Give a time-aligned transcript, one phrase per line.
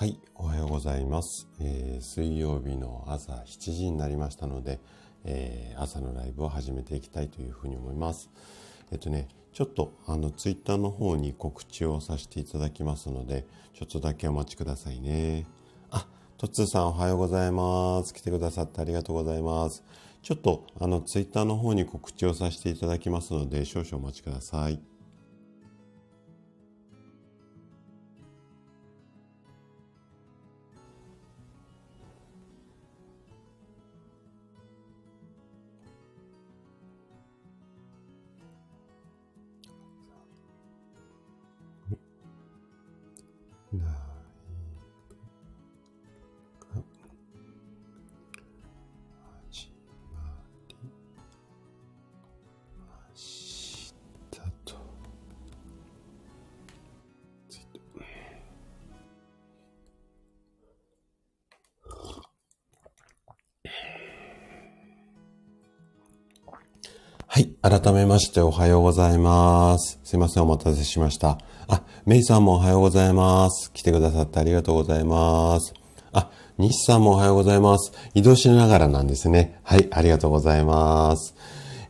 [0.00, 1.46] はい、おはようございます。
[1.60, 4.80] えー、水曜日の朝7時になりましたので、
[5.26, 8.30] えー、朝のライブを始めていきたいというふうに思います。
[8.90, 13.44] えっとね、ちょっとあのツイッターの方に告知をさせていただきますので、
[13.74, 15.46] ちょっとだけお待ちくださいね。
[15.90, 16.06] あ、
[16.38, 18.14] とつーさんおはようございます。
[18.14, 19.84] 来てくださってありがとうございます。
[20.22, 24.80] ちょっとあのツイッターの方に告知をさせていただきますので、少々お待ちください。
[67.70, 70.00] 改めましておはようございます。
[70.02, 70.42] すいません。
[70.42, 71.38] お待たせしました。
[71.68, 73.70] あ、メイさんもおはようございます。
[73.72, 75.72] 来てくださってありがとうございます。
[76.10, 77.92] あ、西さんもおはようございます。
[78.12, 79.60] 移動しながらなんですね。
[79.62, 79.86] はい。
[79.92, 81.36] ありがとうございます。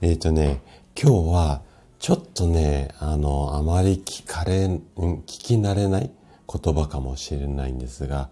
[0.03, 0.61] えっ、ー、とね、
[1.03, 1.62] 今日は
[1.98, 6.11] ちょっとね、あの、あまり聞かれ、聞き慣れない
[6.47, 8.28] 言葉かもしれないんですが、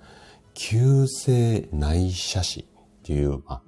[0.52, 3.62] 急性内斜視っていう、まあ、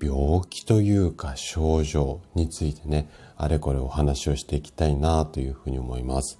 [0.00, 6.38] 病気というか症状についてね、あれこれお話をしていきたいなというふうに思います。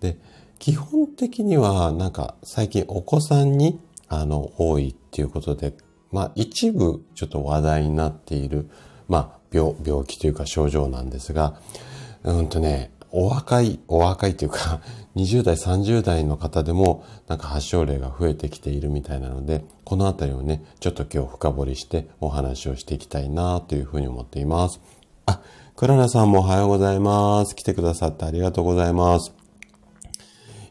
[0.00, 0.18] で、
[0.58, 5.74] 基本的にはなんか最近お子さんにあの多いっていうことで、
[6.10, 8.70] まあ一部ちょっと話題になっている、
[9.08, 11.60] まあ病、病気というか症状なんですが、
[12.22, 14.80] うんとね、お若い、お若いというか、
[15.14, 24.80] 20代、30代の方でも、なんか発症例が増えてきているみたいなので、このあたりをね、ちょっと今日深掘りしてお話をしていきたいなというふうに思っています。
[25.26, 25.40] あ、
[25.76, 27.54] クララさんもおはようございます。
[27.54, 29.32] 来てくださってありがとうございます。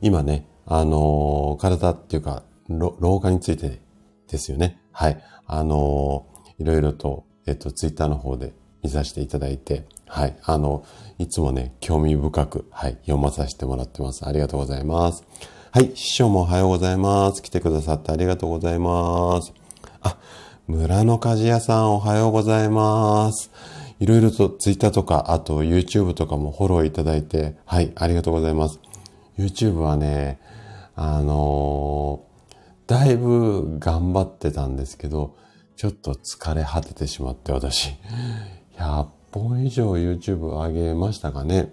[0.02, 3.80] 今ね、あのー、体っていうか、老化について
[4.28, 4.82] ですよね。
[4.92, 5.24] はい。
[5.46, 8.52] あのー、いろいろと、えっと、ツイッターの方で
[8.84, 10.38] 見させていただいて、はい。
[10.44, 10.86] あの、
[11.18, 14.28] いつもね、興味深く、はい、読まさせてもらってます。
[14.28, 15.24] ありがとうございます。
[15.72, 17.42] はい、師匠もおはようございます。
[17.42, 19.52] 来てくださってありがとうございます。
[20.02, 20.20] あ、
[20.68, 23.50] 村の鍛冶屋さんおはようございます。
[24.00, 28.80] いろいろとツイッターとか、あと YouTube とかもフォローいただいて、はい、ありがとうございます。
[29.40, 30.40] YouTube はね、
[30.96, 35.36] あのー、だいぶ頑張ってたんですけど、
[35.76, 37.96] ちょっと疲れ果ててしまって私、
[38.78, 41.72] 100本以上 YouTube 上げましたかね。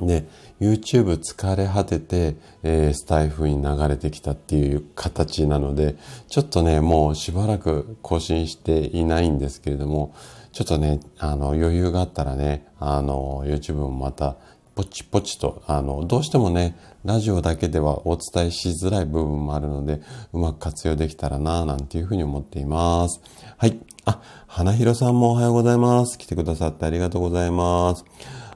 [0.00, 0.26] で、
[0.60, 5.96] YouTube 疲れ果てて、えー、スタイフに流れてきたっていう形なので、
[6.28, 10.14] ちょっとね、もうしばらく更新していないんですけれども、
[10.52, 14.36] ちょっとね、あの、余裕があったらね、あの、YouTube もまた、
[14.74, 20.02] ポチポチと、あの、どうしてもね、ラジオだけではお伝えしづらい部分もあるので、
[20.34, 23.22] うまく活用できたらな、なんていうふうに思っています。
[23.56, 23.78] はい。
[24.06, 26.16] あ、花広さんもおはようございます。
[26.16, 28.04] 来てくださってありがとうございます。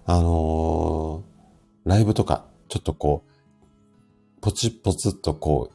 [0.07, 5.73] あのー、ライブとか、ちょっとこう、ポチポツっとこ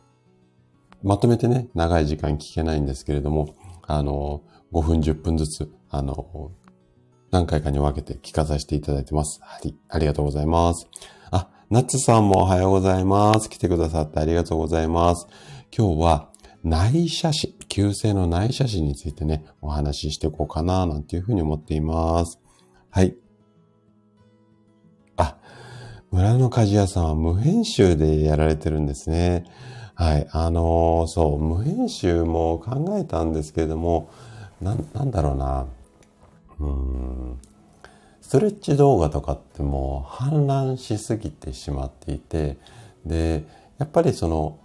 [1.03, 3.53] う、まとめてね、長い時間聞けないんですけれども、
[3.84, 6.66] あのー、5分10分ずつ、あのー
[7.31, 9.41] 何回かに分けて聞かさせていただいてます。
[9.44, 9.75] はい。
[9.90, 10.88] ありがとうございます。
[11.31, 13.50] あ、ナッツさんもおはようございます。
[13.50, 15.28] 来てくださってありがとうございます。
[15.78, 16.30] 今日は
[16.66, 22.40] 内斜視、急性の内斜視についてね、お話ししていこうかな、なんていうふうに思っています。
[22.90, 23.16] はい。
[25.16, 25.38] あ、
[26.12, 29.46] 村の鍛冶屋さんは無編集でやられてるんですね。
[29.94, 30.28] はい。
[30.31, 34.09] あのー、そう、無編集も考えたんですけれども、
[34.59, 35.68] な、なんだろうな。
[36.59, 37.40] うん
[38.22, 42.58] ストレッチ動画とかってもう氾濫しすぎてしまっていて
[43.06, 43.46] で
[43.78, 44.58] やっぱりその、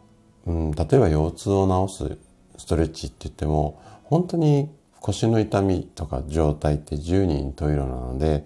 [0.46, 2.18] うん、例えば腰痛を治す
[2.58, 4.70] ストレッチって言っても本当に
[5.00, 8.44] 腰の痛みとか状態って10人十色なので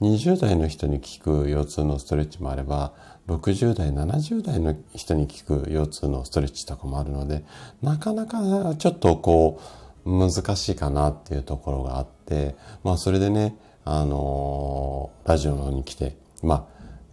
[0.00, 2.92] 20代の人に効く腰痛のストレッチもあれば
[3.28, 7.44] 60代70代の人に効く腰痛のストレッチとかもあるので
[7.82, 12.54] なかなかちょっとこう難しいかなっていうところがあって、
[12.84, 16.64] まあそれでね、あのー、ラジオに来て、まあ、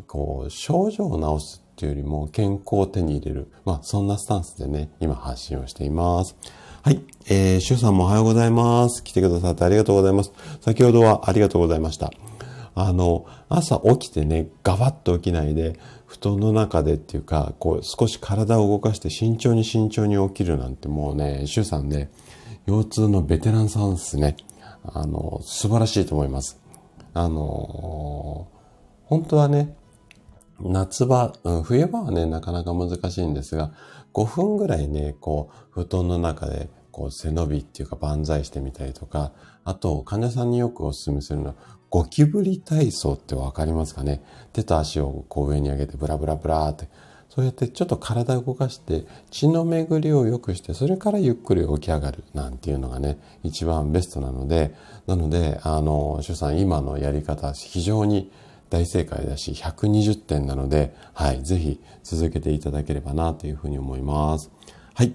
[0.06, 3.52] こう、症状を治すっていうよりも健康を手に入れる。
[3.66, 6.36] まあそんなスタンスでね、今発信をしています。
[6.84, 7.02] はい。
[7.28, 9.04] えー、シュさんもおはようございます。
[9.04, 10.32] 来てくださってありがとうございます。
[10.62, 12.12] 先ほどはありがとうございました。
[12.76, 22.12] あの、朝起きてね、ガバッと起きないで、布団の中でっていうか、こう少し体を動かして慎重に慎重に起きるなんてもうね、主さんね、
[22.68, 24.38] 腰痛のベテランさんですね。
[24.84, 26.60] あの、素晴らしいと思います。
[27.14, 28.48] あの、
[29.06, 29.76] 本当はね、
[30.60, 33.72] 夏場、うん、冬場はね、なかなか難しいんですが、
[34.14, 39.32] 5分ぐらいね、こう、布団の中で、こう、背伸びっていうか万歳してみたりとか、
[39.64, 41.56] あと、患者さんによくお勧めするのは、
[41.90, 44.24] ゴキブリ体操ってわかりますかね？
[44.52, 46.90] 手と足をこう上に上げてブラブラブラーって。
[47.30, 54.76] そうやってちょっと体を動かして血の巡りを良くしてそれからゆっくり起き上がるなんていうのがね一番ベストなので
[55.08, 58.32] なのであの主さん今のやり方非常に
[58.74, 64.50] 大正解だし120点なのではいぜひ続けていただければなというふうに思います。
[64.96, 65.14] はい。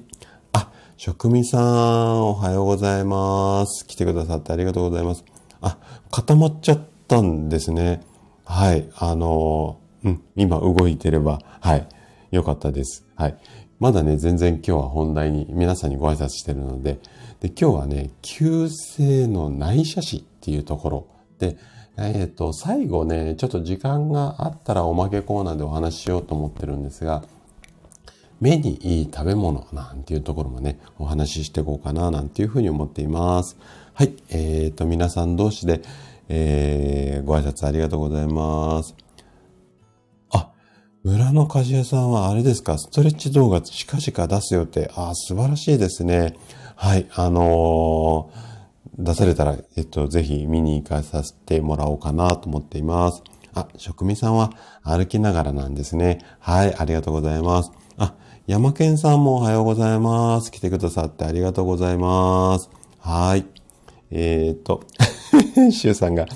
[0.53, 3.85] あ職味さんおはようございます。
[3.85, 5.25] 来てくださってありがとうございます。
[5.61, 5.77] あ
[6.13, 8.01] 固まっちゃったんですね。
[8.45, 11.89] はいあのうん今動いてればはい
[12.31, 13.05] よかったです。
[13.17, 13.37] はい。
[13.81, 17.01] まだね、全然今日は本題に皆さんにご挨拶してるので、
[17.41, 21.07] で、今日はね、急性の内斜視っていうところ
[21.39, 21.57] で、
[22.01, 27.25] えっ、ー、と、最後ね、ちょっと時間があったらおまけコーナーでお話ししようと思ってるんですが、
[28.41, 33.57] 目にいい食べ物なんていうところもね、お話ししていこうかななんていうふうに思っています。
[33.95, 34.15] はい。
[34.31, 35.83] えっ、ー、と、皆さん同士で、
[36.29, 38.95] えー、ご挨拶ありがとうございます。
[40.31, 40.53] あ
[41.03, 44.89] 村の鍛冶屋さんはあれですか、ストレッチ動画近々出す予定。
[44.95, 46.37] ああ、素晴らしいですね。
[46.77, 48.48] はい、あのー、
[48.99, 53.23] 出されたら、えっと、ぜひ見に行かさせてもらおうかなと思っています。
[53.55, 54.51] あ、職味さんは
[54.83, 56.19] 歩きながらなんですね。
[56.41, 57.71] はい、ありがとうございます。
[57.97, 58.15] あ、
[58.47, 60.51] 山健さんもおはようございます。
[60.51, 62.71] 来てくださってありがとうございます。
[62.99, 63.47] はい。
[64.11, 64.83] えー、っと、
[65.71, 66.27] シュウさんが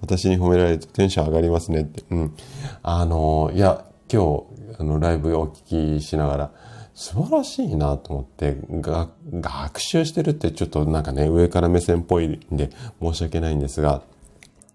[0.00, 2.02] 私に褒められるとテンション上がりますねって。
[2.10, 2.34] うん。
[2.82, 4.44] あの、いや、今日、
[4.80, 6.50] あの、ライブをお聞きしながら、
[6.98, 14.02] 素晴らしいなと思って、が、学習してるってちょっとなんかね、上から目線っぽいんで申し訳ないんですが、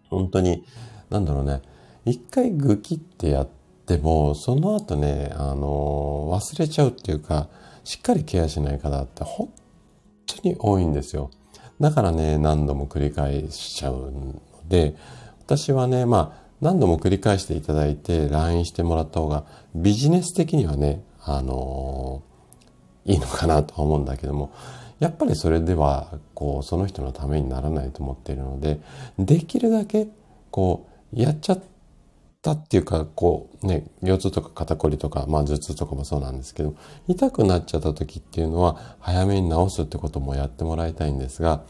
[0.10, 0.64] 本当に、
[1.10, 1.62] なんだろうね、
[2.06, 3.50] 一回グキってやっ
[3.86, 7.50] ても、その後ね、あの忘れちゃうっていうか、
[7.84, 9.52] しっかりケアしない方って本
[10.26, 11.30] 当に多いんですよ。
[11.82, 14.96] だからね、何度も繰り返しちゃうので、
[15.42, 19.44] 私はね、まあ、何度も繰り返していただいて LINE してもらった方が
[19.76, 22.22] ビジネス的にはね、あの、
[23.06, 24.52] いいのかなとは思うんだけども、
[25.00, 28.80] やっぱりそれでは、こう、その人のためにならないと思っているので、
[29.20, 30.08] できるだけ、
[30.52, 31.62] こう、やっちゃっ
[32.42, 36.76] たっていうか、こう、ね、腰痛とか肩こりとか、まあ頭痛とかもそうなんですけど、
[37.08, 41.64] 痛くなっちゃった時っていうのは、早めに治すってこともやってもらいたいんですが、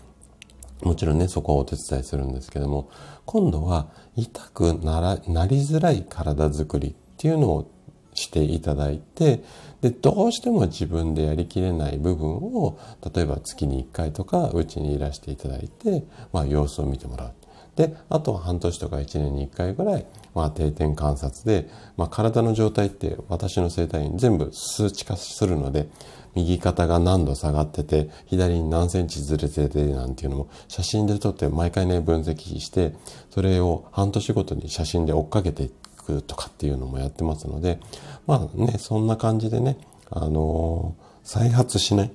[0.83, 2.89] もちろんね、そこはお手伝いするんですけども、
[3.25, 7.72] 今度は痛くなら、なりづらい体づくりっていうのを
[8.13, 9.43] していただいて、
[9.81, 12.77] で、どうしても自分でやりきれない部分を、
[13.13, 17.31] 例えば月に1回とかうちにいらしていただいて、まあ様子を見てもらう。
[17.75, 20.05] で、あと半年とか1年に1回ぐらい、
[20.35, 25.89] まあ定点観察で、まあ体の状態って私の生態に全部数値化するので、
[26.35, 32.95] 右肩が何度下がってて、左に何センチずれててなんていうのも写真で撮って毎回ね分析して、
[33.29, 37.79] それを半年ごとに写真で追っかけていってくとかっていうのもやってますので、
[38.27, 39.77] まあね、そんな感じでね、
[40.09, 42.11] あのー、再発しない。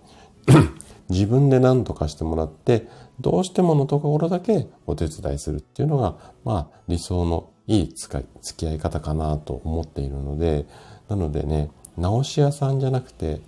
[1.09, 2.89] 自分で何とかしてもらって、
[3.21, 10.67] どうしてものところだけお手伝いするっていうのが、まあ理想のいい使い、付き合い方かなと思っているので、
[11.09, 13.41] なのでね、直し屋さんじゃなくて、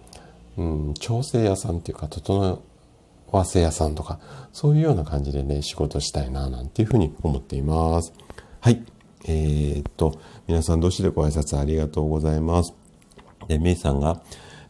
[0.57, 2.63] うん、調整屋さんっていうか、整
[3.31, 4.19] わせ屋さんとか、
[4.53, 8.13] そういうような感じでね、仕事したいな、なんていうふうに思っています。
[8.61, 8.85] はい。
[9.27, 10.19] えー、っと、
[10.51, 12.75] 皆さん同士でご挨拶ありがとうございます。
[13.47, 14.21] で、メイさんが、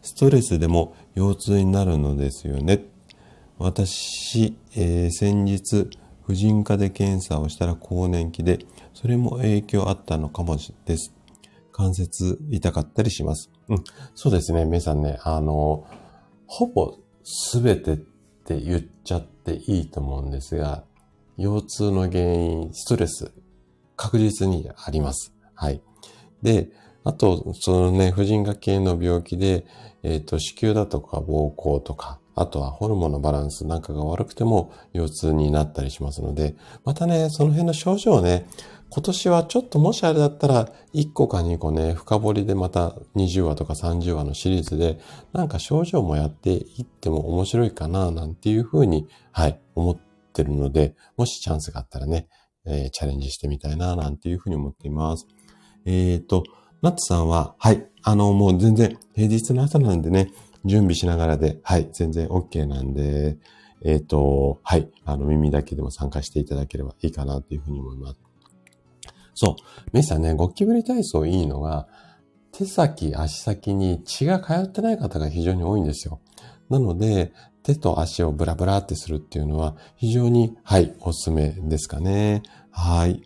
[0.02, 2.84] ストレスでも腰痛になるのですよね。
[3.56, 5.88] 私、えー、先日、
[6.26, 8.58] 婦人科で検査をしたら更年期で、
[8.92, 11.14] それも影響あったのかもです。
[11.72, 13.50] 関節痛かったりします。
[13.70, 13.84] うん。
[14.14, 14.66] そうですね。
[14.66, 15.87] 皆さんね、あの、
[16.46, 20.84] ほぼすべてって言っちゃっていいと思うんですが、
[21.38, 23.32] 腰痛の原因、ストレス、
[23.96, 25.39] 確実にあります。
[25.61, 25.83] はい。
[26.43, 26.71] で、
[27.05, 29.67] あと、そのね、婦人科系の病気で、
[30.02, 38.47] えっ、ー、と、子宮だとか膀胱とか、あとはホルモンのバランスなんかが悪くても腰痛になったりしますので、またね、その辺の症状をね、
[38.88, 44.99] 今年はちょっともしあれだったら、1個か2個ね、深掘りでまた20話とか30話のシリーズで、
[45.35, 49.99] なんか症状もやっていっても面白いかな、なんていうふうに、はい、思っ
[50.33, 52.29] てるので、もしチャンスがあったらね、
[52.67, 55.26] えー、チャレンジしてみたいな、なんていうふうに思っています。
[55.84, 56.44] えっ、ー、と、
[56.82, 57.87] ナッツさんは、はい。
[58.02, 60.32] あの、もう全然、平日の朝なんでね、
[60.64, 61.88] 準備しながらで、はい。
[61.92, 63.38] 全然 OK なんで、
[63.82, 64.88] えっ、ー、と、はい。
[65.04, 68.16] あの、耳だけでも参加していただければいいかなというふうに思います。
[69.34, 69.90] そう。
[69.92, 71.88] メイさんね、ゴキブリ体操いいのが、
[72.52, 76.20] 手先、足先に血が通ってない方が非常に多いんですよ。
[76.68, 77.32] なので、
[77.62, 82.42] 手と足をブラブラってするっていうのは非常に、はい、おすすめですかね。
[82.70, 83.22] はい。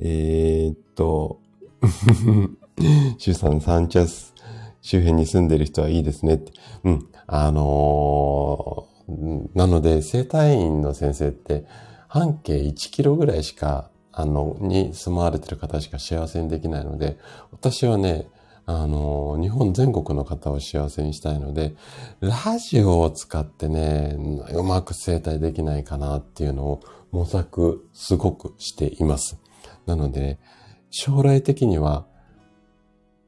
[0.00, 1.41] えー、っと、
[3.18, 4.32] シュさん、サンチャス
[4.80, 6.52] 周辺に住んでる人はいいですねって。
[6.84, 7.08] うん。
[7.26, 11.64] あのー、なので、生体院の先生って、
[12.08, 17.16] 半径1キロぐらいしか、あの、に住まわれてる方しか幸せにできないので、
[17.52, 18.28] 私はね、
[18.66, 21.74] あの、日本全国の方を幸せにしたいので、
[22.20, 24.16] ラジオを使ってね、
[24.52, 29.38] うまく生態できないかなっていうのを模索すごくしています。
[29.86, 30.38] なので、ね、
[30.92, 32.06] 将来的には、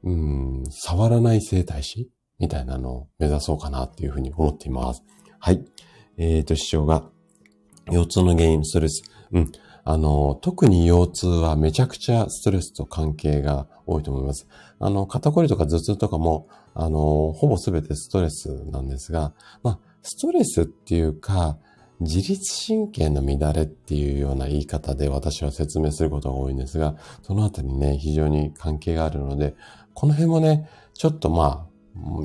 [0.03, 5.03] うん、触らない生態師みたいなのを目指そうかなっていうふうに思っています。
[5.39, 5.65] はい。
[6.17, 7.09] えっ、ー、と、主張が、
[7.91, 9.03] 腰痛の原因、ストレス。
[9.31, 9.51] うん。
[9.83, 14.47] あの、特に腰痛はめちゃくちゃストレスと関係が多いと思います。
[14.79, 21.57] あの、肩こりとか頭痛とかも、あの、ほぼすべてストレスなんですが、まあ、ストレスっていうか、
[21.99, 29.55] 自律神経の乱れっていうような言い方で私は説明することが多いんですが、そのあたりね、非常に関係があるので、
[29.93, 31.75] この辺もね、ちょっとまあ、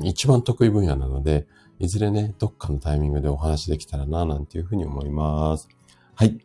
[0.03, 1.47] 一番得意分野なので、
[1.79, 5.67] いずれね、どっかのタイミングでお話できたらな、なんていうふうに思います。
[6.15, 6.37] はい。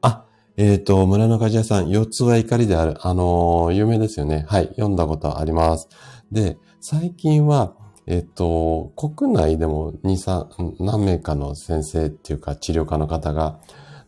[0.00, 0.24] あ、
[0.56, 2.96] えっ、ー、と、村の鍛冶屋さん、四つは怒りである。
[3.06, 4.46] あのー、有名ですよね。
[4.48, 4.68] はい。
[4.70, 5.88] 読んだことあります。
[6.32, 7.74] で、最近は、
[8.10, 13.60] えっ、と、国内でも2、3、何名かの先生っていうか治療家の方が、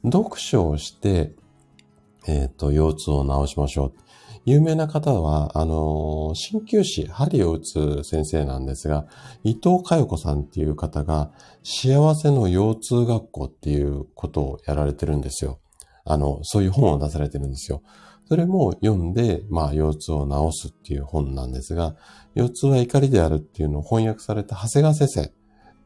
[0.02, 1.33] 読書をして、
[2.26, 3.92] えっ、と、腰痛を治しましょう。
[4.47, 9.07] 有名な方は、あの、鍼灸師、針を打つ先生なんですが、
[9.45, 11.30] 伊藤佳代子さんっていう方が、
[11.62, 15.61] 幸せの腰痛学校っていうことをやられてるんですよ。
[16.07, 17.83] あの、そういう本を出されてるんですよ。
[18.30, 21.97] それも読んで、まあ、腰痛を治すっていう本なんですが、
[22.34, 25.32] 腰痛は怒りであるっていうのを翻訳された長谷川先生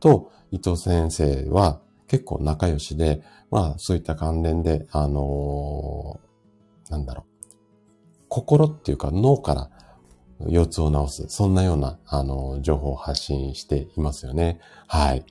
[0.01, 7.25] と伊藤先生は結構仲良しで、まあ、そういった関連で、あのー、なんだろう。
[8.29, 9.71] 心っていうか脳から
[10.51, 11.29] 腰痛を治す。
[11.29, 14.59] そんなような、あの、情報を発信していますよね。
[14.89, 15.25] はい。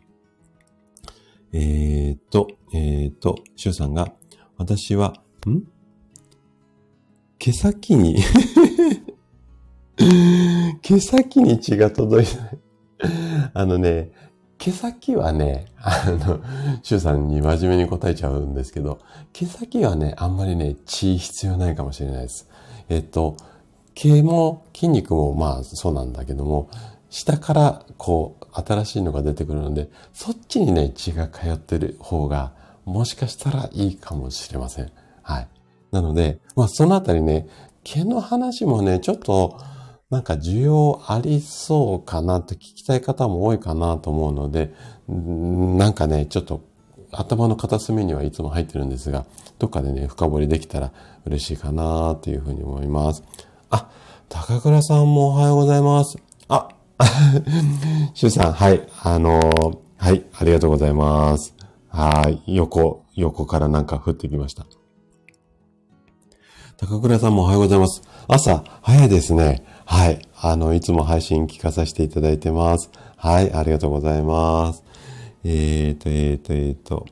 [1.52, 4.14] えー、っと、えー、っと、シュさんが、
[4.58, 5.14] 私は、
[5.46, 5.62] ん？
[7.38, 8.16] 毛先に
[10.82, 12.58] 毛先に血が届いてない
[13.54, 14.12] あのね、
[14.58, 16.40] 毛先はね、あの、
[16.84, 19.00] シュさんに真面目に答えちゃうんですけど、
[19.34, 22.50] 毛先はね、あんまりね、血必要ないかもしれないです。
[22.90, 23.36] えっと、
[23.94, 26.70] 毛も筋肉もまあそうなんだけども、
[27.10, 32.54] 下からこう新しいのが出てくるので、そっちにね、血が通ってる方が、
[32.86, 34.92] もしかしたらいいかもしれません。
[35.22, 35.48] はい。
[35.92, 37.48] なので、まあそのあたりね、
[37.84, 39.60] 毛の話もね、ちょっと、
[40.14, 44.72] なんか需要ありそうかなって聞きたい方も多いかなと思うので、
[45.08, 46.62] なんかね、ちょっと
[47.12, 49.26] 頭の片隅にはいつも入ってるんですが、
[49.58, 50.92] どっかでね、深掘りできたら
[51.26, 53.24] 嬉しいかなというふうに思います。
[53.72, 53.90] あ、
[54.30, 56.20] 高倉さんもおはようございます。
[56.48, 56.70] あ、
[58.14, 61.56] シュさん、はい、あのー、はい、ありがとうございます。
[61.90, 64.68] はい、横、横からなんか降ってきました。
[66.78, 68.04] 高倉さんもおはようございます。
[68.28, 69.64] 朝、早いですね。
[69.86, 70.22] はい。
[70.40, 72.90] あの、いつも配信聞かさせていただいてます。
[73.18, 74.84] はい、ありがとうございます。
[75.44, 77.06] えーと、えーと、えーと、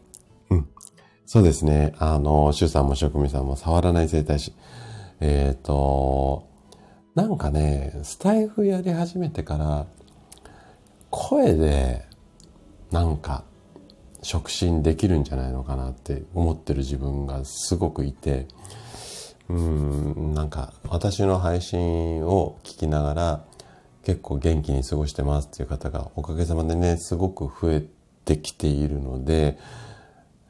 [0.50, 0.68] うん。
[1.25, 1.94] そうですね。
[2.00, 4.54] あの、主さんも職味さんも触らない生態師。
[5.20, 6.48] えーと、
[7.13, 9.86] なんかね、スタイフやり始めてから、
[11.10, 12.06] 声で、
[12.90, 13.44] なんか、
[14.24, 18.48] 触診できるんじゃないのかなって思ってる自分がすごくいて、
[19.53, 23.43] うん、なんか、私の配信を聞きながら、
[24.03, 27.84] 結構元気に過ごしてますっていう方がおかげさまでね、すごく増え
[28.25, 29.58] てきているので、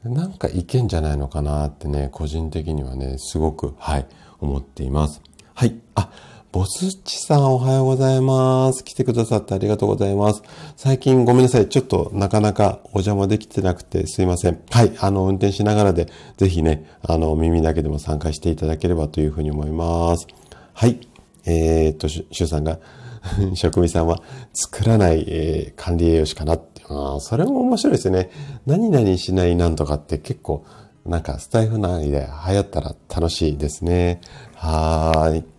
[0.04, 4.06] なんかいけんじゃないのかなってね、個人的にはね、すごく、はい、
[4.40, 5.20] 思っています。
[5.54, 5.76] はい。
[5.94, 6.10] あ、
[6.52, 8.84] ボスッチさんおはようございます。
[8.84, 10.42] 来てくださってありがとうございます。
[10.76, 11.66] 最近ごめんなさい。
[11.66, 14.60] ちょっとなかなかお邪魔できてなくてすいません。
[14.68, 14.92] はい。
[15.00, 20.26] あの、運転しながらで、ぜひね、あの、耳だけでも参加していただければというふうに思います。
[20.74, 21.00] はい。
[21.46, 22.80] えー、っと、シさんが、
[23.56, 24.20] 職味さんは
[24.52, 26.82] 作らない、えー、管理栄養士かなって。
[26.86, 28.28] あそれも面白いですね。
[28.66, 30.66] 何々しないなんとかって結構、
[31.06, 34.20] なんかスタイフ内で流行ったら楽しいですね。
[34.54, 35.51] はーい。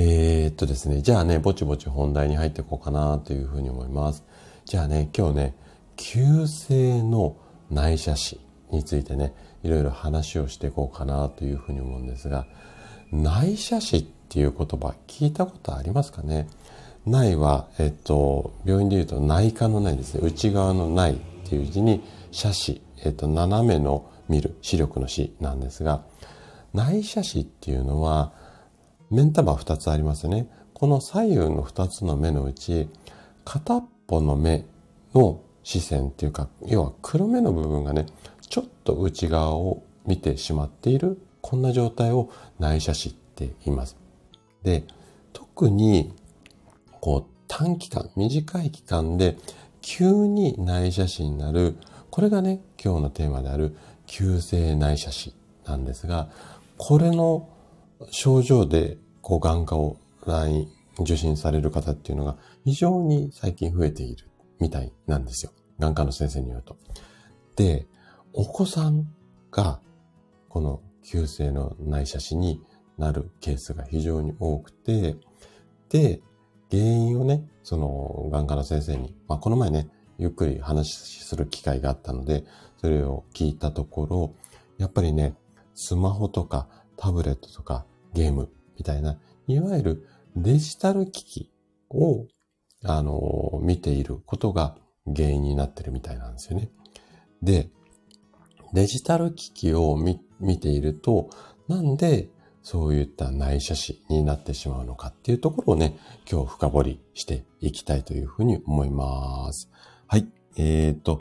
[0.00, 4.22] えー、っとですね、じゃあね、ぼちぼち本題に入っていこうかなというふうに思います。
[4.64, 5.54] じゃあね、今日ね、
[5.96, 7.34] 急性の
[7.68, 8.40] 内斜視
[8.70, 12.46] についてね、いろいろ話をしていこうかなというふうに思うんですが、
[13.10, 16.46] 内斜視っていう言葉聞いたことありますかね？
[17.04, 20.20] 内は、えっと、病院で言うと内科の内ですね。
[20.22, 26.04] 内側の内っていう字に斜視、えっと、斜めの見る、視力の視なんですが、
[26.72, 28.32] 内斜視っていうのは、
[29.10, 30.48] 目ん玉2つありますね。
[30.74, 32.88] この左右の2つの目のうち、
[33.44, 34.64] 片っぽの目
[35.14, 38.06] の視線っていうか、要は黒目の部分がね、
[38.48, 43.96] ちょっと内側を見てしまっている、こんな状態を内斜視って言います。
[44.62, 44.84] で、
[45.32, 46.12] 特に、
[47.00, 49.38] こう、短期間、短い期間で、
[49.80, 51.76] 急に内斜視になる、
[52.10, 53.74] これがね、今日のテーマである、
[54.06, 55.34] 急性内斜視
[55.64, 56.28] なんですが、
[56.76, 57.48] これの
[58.10, 60.68] 症状で、こう、眼科を来
[61.00, 64.28] 受診される方っていうのが非常に最近増えている
[64.60, 65.52] みたいなんですよ。
[65.78, 66.76] 眼科の先生に言うと。
[67.56, 67.86] で、
[68.32, 69.06] お子さん
[69.50, 69.80] が、
[70.48, 72.60] この急性の内斜視に
[72.96, 75.16] なるケースが非常に多くて、
[75.88, 76.20] で、
[76.70, 79.88] 原因をね、その眼科の先生に、まあこの前ね、
[80.18, 82.44] ゆっくり話する機会があったので、
[82.78, 84.34] それを聞いたところ、
[84.78, 85.34] やっぱりね、
[85.74, 91.50] スマホとかタブレットとかゲームみたいな、いわゆるデジタル機器
[91.90, 92.26] を、
[92.84, 94.76] あの、見ていることが
[95.06, 96.70] 原因になってるみたいなんですよね。
[97.42, 97.70] で、
[98.72, 101.30] デジタル機器を見ていると、
[101.68, 102.28] なんで
[102.62, 105.98] そういった内斜視になってしまうのかっていうところをね、
[106.30, 109.70] 今日深掘りしていきたいというふうに思います。
[110.06, 110.28] はい。
[110.56, 111.18] えーと、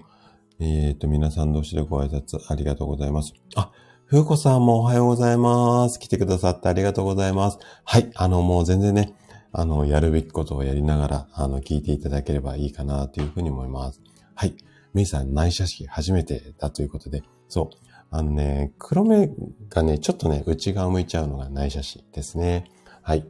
[0.59, 3.33] えーと、皆さん同士でご挨拶ありがとうございます。
[3.55, 3.71] あ、
[4.07, 5.99] ふうこさんもおはようございます。
[5.99, 7.59] 来てくださってありがとうございます。
[7.83, 8.09] はい。
[8.15, 9.13] あの、もう全然ね、
[9.51, 13.99] あの、やるべきことをやりながら、あの、聞いていただければいいかなというふうに思います。
[14.33, 14.55] はい。
[14.93, 17.77] メイさん、内斜視初めてだということで、そう。
[18.09, 19.29] あのね、黒目
[19.67, 22.63] がね、ちょっとね、内側向いちゃうのが内斜視ですね。
[23.01, 23.27] はい。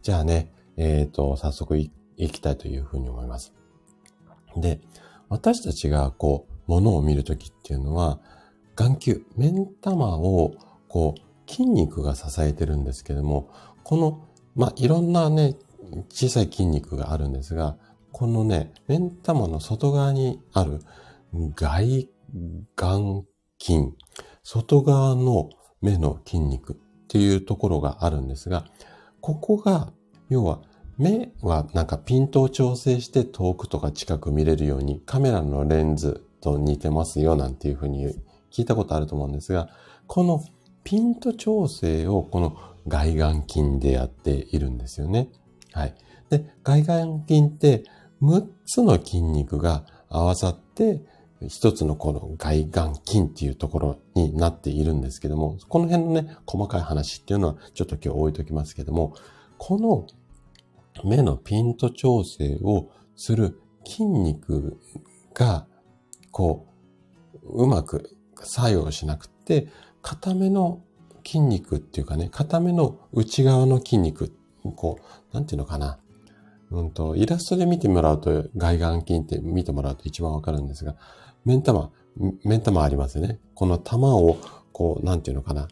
[0.00, 3.52] じゃあね、えっ、ー、と、早速いきたいというふうに思います。
[4.56, 4.80] で、
[5.28, 8.20] 私たちがこう、物を見るときっていうのは、
[8.76, 10.54] 眼球、目ん玉を、
[10.88, 13.50] こう、筋肉が支えてるんですけども、
[13.82, 15.56] この、まあ、いろんなね、
[16.08, 17.76] 小さい筋肉があるんですが、
[18.12, 20.80] このね、目ん玉の外側にある
[21.56, 22.08] 外
[22.76, 23.24] 眼
[23.60, 23.92] 筋、
[24.42, 26.76] 外側の目の筋肉っ
[27.08, 28.64] ていうところがあるんですが、
[29.20, 29.92] ここが、
[30.28, 30.62] 要は
[30.96, 38.14] 目はなんかピントを調整して遠くとか近く見れるようにカメラのレンズと似てますよなんていうふうに
[38.54, 39.68] 聞いたことあると思うんですが、
[40.06, 40.44] この
[40.84, 45.28] ピント調整をこの外眼筋でやっているんですよね。
[45.72, 45.94] はい。
[46.30, 47.84] で、外眼筋って
[48.22, 51.00] 6つの筋肉が合わさって
[51.48, 59.14] 一つのこの外眼筋っていうところになっているんですけども、この辺のね、細かい話っていうのはちょっと今日置いときますけども、
[59.58, 60.06] この
[61.02, 64.78] 目のピント調整をする筋肉
[65.34, 65.66] が、
[66.30, 66.66] こ
[67.42, 69.68] う、うまく作用しなくて、
[70.02, 70.82] 固めの
[71.24, 74.32] 筋肉っていうかね、固めの内側の筋肉、
[74.76, 75.98] こう、なんていうのかな。
[76.70, 80.96] うんと、イラストで見てもらうと、外眼筋って見てもらうと一番わかるんですが、
[81.44, 81.90] 目ん玉、
[82.44, 83.38] 目ん玉ありますよね。
[83.54, 84.38] この玉を、
[84.72, 85.68] こう、なんていうのかな。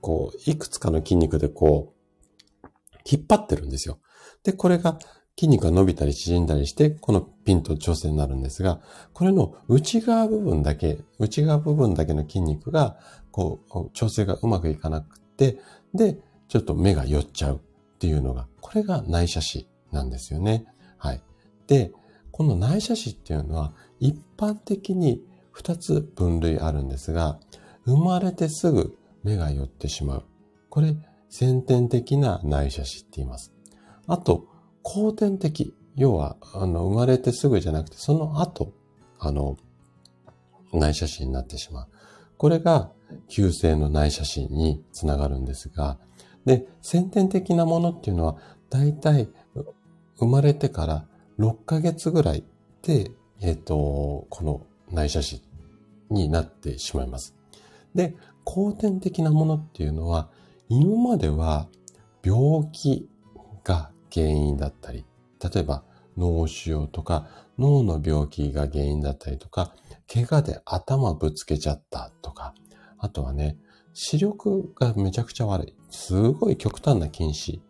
[0.00, 2.66] こう、いくつかの筋肉でこう、
[3.10, 3.98] 引っ張ってるんですよ。
[4.42, 4.98] で、これが
[5.38, 8.80] 筋肉が伸びたり縮んだりして、このピンと調整になるんですが、
[9.12, 12.96] これの内側部分だけ、内側部分だけの筋肉が、
[13.30, 15.58] こう、調整がうまくいかなくて、
[15.92, 16.18] で、
[16.48, 20.64] ちょっと目が寄っちゃうっていうのが、これが内斜視なんですよね。
[20.96, 21.22] はい。
[21.66, 21.92] で、
[22.32, 27.38] この内斜視っていうのは、一般的に二つ分類あるんですが、
[27.84, 30.24] 生まれてすぐ目が寄ってしまう。
[30.70, 30.96] これ、
[31.28, 33.52] 先天的な内斜視って言います。
[34.06, 34.46] あと、
[34.88, 35.74] 後天的。
[35.96, 38.72] 要は、あの、生まれてすぐじゃなくて、その後、
[39.18, 39.56] あの、
[40.72, 41.88] 内斜視になってしまう。
[42.38, 42.92] これが、
[43.28, 45.98] 急性の内斜視につながるんですが、
[46.44, 48.36] で、先天的なものっていうのは、
[48.70, 49.28] だいたい
[50.18, 51.04] 生まれてから
[51.40, 52.44] 6ヶ月ぐらい
[52.82, 55.42] で、えっ、ー、と、この内斜視
[56.10, 57.34] になってしまいます。
[57.96, 60.28] で、後天的なものっていうのは、
[60.68, 61.66] 今までは
[62.22, 63.08] 病気
[63.64, 65.04] が原因だったり、
[65.42, 65.84] 例えば
[66.16, 69.74] 脳腫瘍とか脳の病気が原因だったりとか、
[70.12, 72.54] 怪我で頭ぶつけちゃったとか、
[72.98, 73.58] あとはね、
[73.92, 75.74] 視力がめちゃくちゃ悪い。
[75.90, 77.62] すごい極端な近視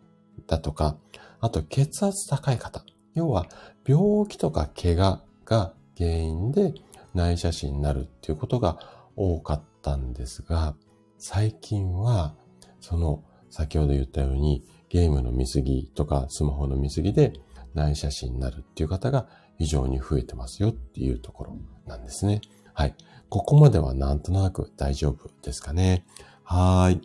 [0.45, 0.97] だとか、
[1.39, 2.83] あと血圧高い方。
[3.13, 3.45] 要は、
[3.85, 6.73] 病気とか怪我が原因で
[7.13, 8.77] 内斜視になるっていうことが
[9.15, 10.75] 多かったんですが、
[11.17, 12.35] 最近は、
[12.81, 17.33] その、先ほど言ったように、ゲームの見過ぎとかスマホの見過ぎで
[17.73, 22.41] 内斜視になるっていう方が非常に増えてますよっていうところなんですね。
[22.73, 22.95] はい。
[23.29, 26.05] ここまではなんとなく大丈夫ですかね。
[26.43, 27.01] はい。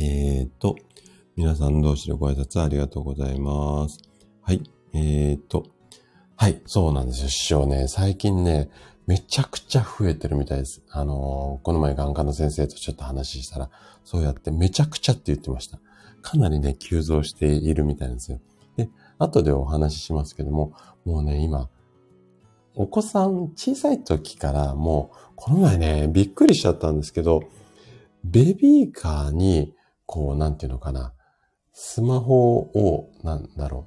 [0.00, 0.76] えーと、
[1.36, 3.98] 皆さん同士でご挨拶ありがとうございます。
[4.42, 4.62] はい。
[4.92, 5.66] えーと、
[6.36, 7.88] はい、そうなんですよ、師匠ね。
[7.88, 8.68] 最近ね、
[9.06, 10.82] めちゃくちゃ増えてるみたいです。
[10.90, 13.70] あのー、この前眼科の先生とちょっと話したら、
[14.04, 15.78] そうやってめちゃくちゃって言ってました。
[16.22, 18.40] かなりね、急増しているみたいなんですよ。
[18.76, 20.72] で、後でお話ししますけども、
[21.04, 21.68] もうね、今、
[22.74, 27.42] お子さん小さい時からもう、この前ね、びっくりしちゃったんですけど、
[28.24, 29.74] ベビーカーに、
[30.04, 31.14] こう、なんていうのかな、
[31.72, 33.86] スマホを、なんだろ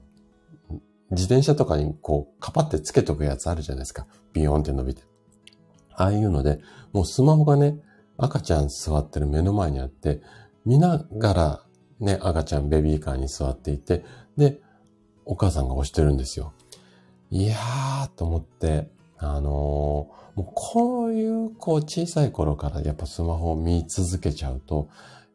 [0.69, 0.75] う、
[1.11, 4.07] 自転車とかにこう、カパってつけとくやつあるじゃないですか。
[4.33, 5.03] ビヨンって伸びて。
[5.95, 6.59] ああいうので、
[6.93, 7.79] もうスマホがね、
[8.17, 10.21] 赤ちゃん座ってる目の前にあって、
[10.65, 11.63] 見ながら
[11.99, 14.05] ね、赤ちゃんベビーカーに座っていて、
[14.37, 14.61] で、
[15.25, 16.53] お母さんが押してるんですよ。
[17.29, 24.87] いやーと思って、あのー、もうこういうこう小さい頃からやっぱスマホを見続けちゃうと、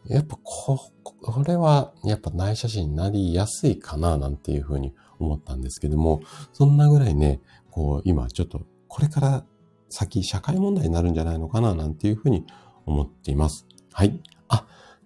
[0.07, 6.23] やっぱこ、これはやっぱ内写真になりやすいかななんていうふうに思ったんですけども、
[6.53, 9.45] そんなぐらいね、こう今ちょっとこれから
[9.89, 12.45] 先社会問題になるんじゃないのかななんていうふうに
[12.87, 13.67] 思っています。
[13.93, 14.21] はい。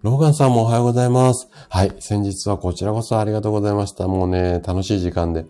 [0.01, 1.49] ローガンさんもおはようございます。
[1.67, 1.93] はい。
[1.99, 4.07] 先日はこちらこそありがとうございました。
[4.07, 5.45] もうね、楽しい時間で。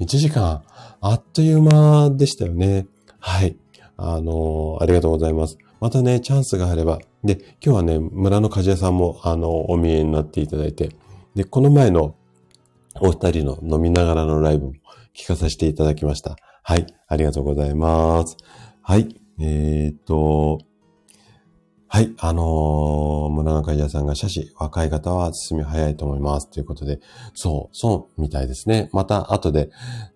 [0.00, 0.64] 1時間、
[1.00, 2.88] あっという間でしたよね。
[3.20, 3.56] はい。
[3.96, 5.58] あのー、ありがとうございます。
[5.78, 6.98] またね、チャンスがあれば。
[7.22, 10.88] で、今日はね、村の鍛冶屋さんも、あの、お見えになっていただいて。
[11.36, 12.16] で、この前の
[13.00, 14.72] お二人の飲みながらのライブも
[15.14, 16.34] 聞かさせていただきました。
[16.64, 16.86] はい。
[17.06, 18.36] ありがとうございます。
[18.82, 19.20] はい。
[19.38, 20.58] えー、っと、
[21.94, 22.12] はい。
[22.18, 26.50] あのー、村中屋さんが写真、若い方は進み早いと思います。
[26.50, 26.98] ということで、
[27.34, 28.90] そう、そうみたいですね。
[28.92, 29.70] また後で、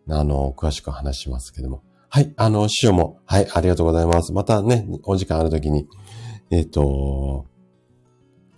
[0.08, 1.84] あのー、詳しく話しますけども。
[2.08, 2.34] はい。
[2.36, 4.32] あの、師匠も、はい、ありがとうございます。
[4.32, 5.86] またね、お時間あるときに、
[6.50, 7.46] えっ、ー、と、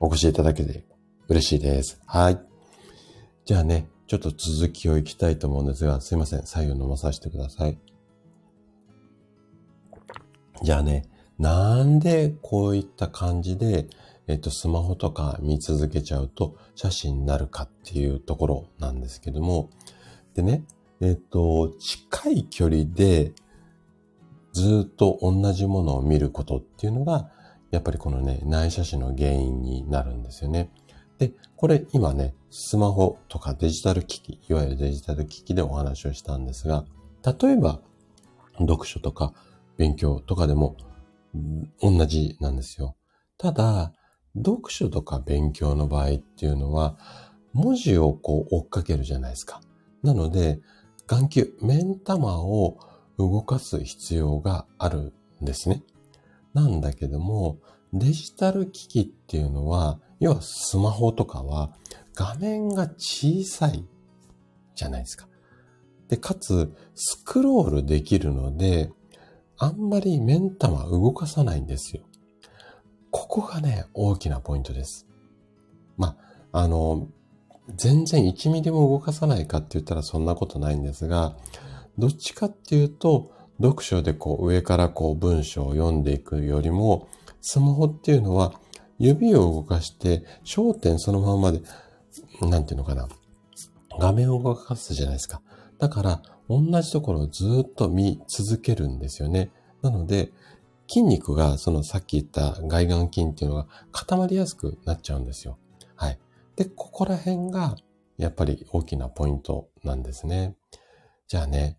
[0.01, 0.87] お越しいただけて
[1.29, 2.01] 嬉しいです。
[2.07, 2.41] はい。
[3.45, 6.47] じゃあね、ちょっと続きをいきたいと思うんですが、すいません。
[6.47, 7.79] 左右飲まさせてください。
[10.63, 11.05] じゃあね、
[11.41, 13.87] なんでこういった感じで、
[14.29, 19.71] えっと、スマホとか見続けちゃうと写真になるかっていうところなんですけども、
[20.35, 20.65] でね、
[21.01, 23.33] えっと、近い距離で
[24.53, 27.31] ずっと同じものを見ることっていうのが、
[27.71, 30.71] やっぱりこのね、内写真の原因になるんですよね。
[31.17, 36.85] で、これ今ね、スマホとかデジタル機器、いわゆるデジタル機器でお話をしたんですが、
[37.25, 37.81] 例えば、
[38.59, 39.33] 読書とか
[39.79, 40.77] 勉強とかでも
[41.81, 42.97] 同じなんですよ。
[43.39, 43.93] ただ、
[44.37, 46.99] 読書とか勉強の場合っていうのは、
[47.53, 49.61] 文字をこう追っかけるじゃないですか。
[50.03, 50.61] なので、
[51.07, 52.79] 眼球、目ん玉を
[53.19, 55.13] 動かす必要がある
[55.43, 55.83] んですね。
[56.55, 57.59] なんだけども、
[57.93, 61.75] デジタル機器っていうのは、要はスマホとかは
[62.15, 63.85] 画面が小さい
[64.75, 65.29] じゃないですか。
[66.09, 68.91] で、かつ、スクロールできるので、
[69.63, 72.03] あんまり目ん玉動かさないんですよ。
[73.11, 75.07] ここがね、大きなポイントです。
[75.99, 76.17] ま
[76.51, 77.09] あ、の、
[77.77, 81.37] 全然1ミリも動かさないかって言ったらそんなことないんですが、
[81.99, 87.09] どっちかっていうと、読書でこう上からこう文章を読んでいくよりも、
[87.43, 88.55] スマホっていうのは
[88.99, 91.61] 指を動かして焦点そのままで、
[92.41, 93.09] なんていうのかな、
[93.99, 95.43] 画面を動かすじゃないですか。
[95.79, 99.53] だから、同じところをずっと見続けるんですよね。
[99.83, 100.33] なので、
[100.89, 105.59] 筋肉が、そのさっき言った外眼筋っていうのが固まりやすくなっちゃうんですよ。
[105.95, 106.19] はい。
[106.57, 107.77] で、ここら辺が、
[108.19, 110.57] やっぱり大きなポイントなんですね。
[111.29, 111.79] じゃあね、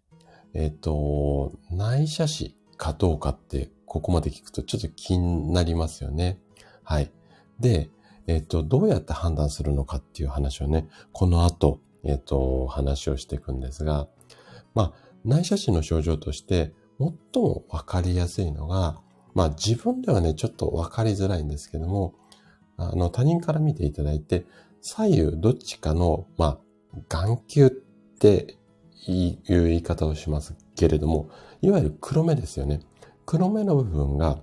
[0.54, 6.40] えっ、ー、と、内斜視かどうかって、ここまで聞くとちょっと気になりますよね。
[6.84, 7.12] はい。
[7.60, 7.90] で、
[8.28, 14.08] えっ、ー、と、どうやって判断するのかっていう話をね、この後、えっ、ー、と、話をしていくんですが、
[14.74, 19.00] まあ、内斜視の症状として、最もわかりやすいのが、
[19.34, 22.14] まあ自分ではね、ちょっとわかりづらいんですけども、
[22.78, 24.46] あの、他人から見ていただいて、
[24.82, 26.60] 左右どっちかの、まあ、
[27.10, 28.58] 眼球って
[29.08, 31.30] いう言い方をしますけれども、
[31.62, 32.82] いわゆる黒目ですよね。
[33.26, 34.42] 黒目の部分が、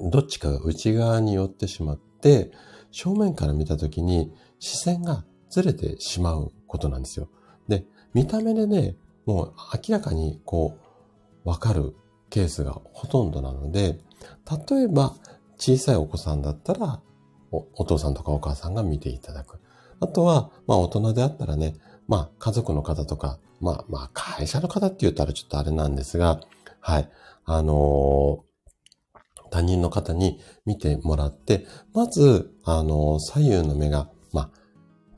[0.00, 2.52] どっちかが内側に寄ってしまって、
[2.90, 7.28] 正面から見たときに視線がずれてしまうことなんですよ。
[7.68, 10.78] で、見た目でね、もう明らかにこ
[11.44, 11.94] う、わかる
[12.30, 13.98] ケースがほとんどなので、
[14.70, 15.14] 例えば
[15.58, 17.00] 小さいお子さんだったら
[17.50, 19.60] お、お父さんとかお母さんが見ていただく。
[20.00, 21.76] あとは、まあ大人であったらね、
[22.08, 26.40] まあ家族の方とか、まあまあ会社の方って言ったらちょっとあれなんですが、
[26.80, 27.08] はい。
[27.44, 34.50] あのー、他人の方に見てもらって、まず、あのー、左右の目が、まあ、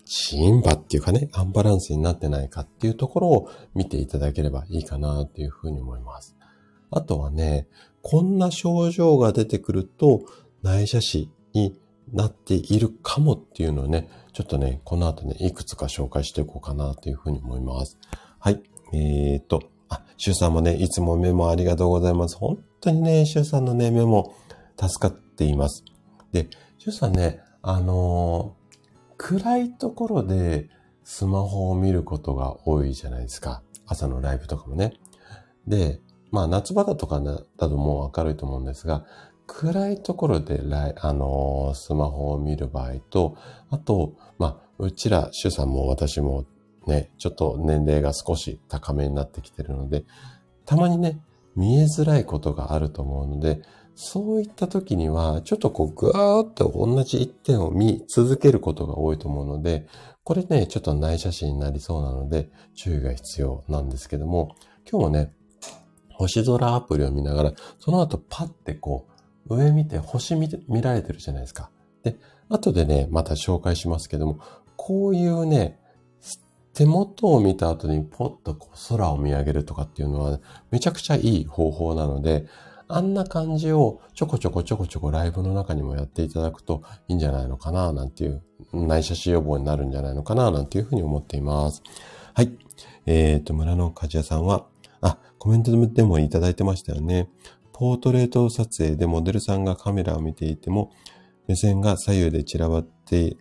[0.04, 6.36] シンバっていうかね、アンバランスになってないかっていうところを見ていただければいいかなっていうふうに思います。
[6.90, 7.66] あとはね、
[8.02, 10.22] こんな症状が出てくると
[10.62, 11.78] 内斜視に
[12.12, 17.98] なっているかもっていうのをね、ちょっとね、この後ね、いくつか紹介していこうかなというふうに思います。
[18.38, 18.62] はい。
[18.92, 22.36] えー、っと、あ、シュウさんもね、いつもメモありがとうございます。
[22.36, 24.34] 本当にね、シュウさんのね、メモ
[24.78, 25.84] 助かっています。
[26.32, 28.54] で、シュウさんね、あの、
[29.24, 30.68] 暗いところで
[31.02, 33.62] スマホを見ることが多いじゃないですか。
[33.86, 34.92] 朝のライブとかもね。
[35.66, 39.06] で、まあ夏場だとかだともう明るいと思うんですが、
[39.46, 43.38] 暗いところでライ、あのー、スマホを見る場合と、
[43.70, 46.44] あと、まあ、うちら、主さんも私も
[46.86, 50.04] ね、ちょっと年齢が少し高めになってきてるので、
[50.66, 51.18] たまにね、
[51.56, 53.62] 見えづらいことがあると思うので、
[53.96, 59.86] そういった時には、ちょっとこう、ぐわーっと同じ一点を見続けることが多いと思うので、
[60.24, 64.56] これね、ちょっと内写真になりそうなので、注意が必要なんですけども、
[64.90, 65.32] 今日もね、
[66.10, 69.06] 星空アプリを見ながら、その後パッてこ
[69.46, 71.70] う、上見て星見見られてるじゃないですか。
[72.02, 72.16] で、
[72.48, 74.40] 後でね、また紹介しますけども、
[74.76, 75.78] こういうね、
[76.72, 80.40] 手元を見た後にポッとこう空を見上げるとかっていうのは
[80.72, 82.46] めちゃくちゃいい方法なので、
[82.88, 88.42] あんな感じをちょこちょこちょこちょこライブの中にもやっていただくといいんじゃないのかななんていう、
[88.72, 91.82] 内写真予防になるんじゃないのかななんていうふうに思っています。
[92.34, 92.52] はい。
[93.06, 94.66] えっ、ー、と、村の鍛冶屋さんは、
[95.00, 97.28] あ、コメントでもいただいてましたよね。
[97.72, 100.92] ポートレート撮影でモデルさんがカメラを見ていても、
[101.46, 103.36] 目線が左右で散らばって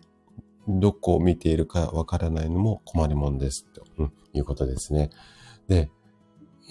[0.68, 3.64] どこを見ているかわからないのも困りもんです。
[3.72, 3.84] と、
[4.32, 5.10] いうことですね。
[5.68, 5.90] で、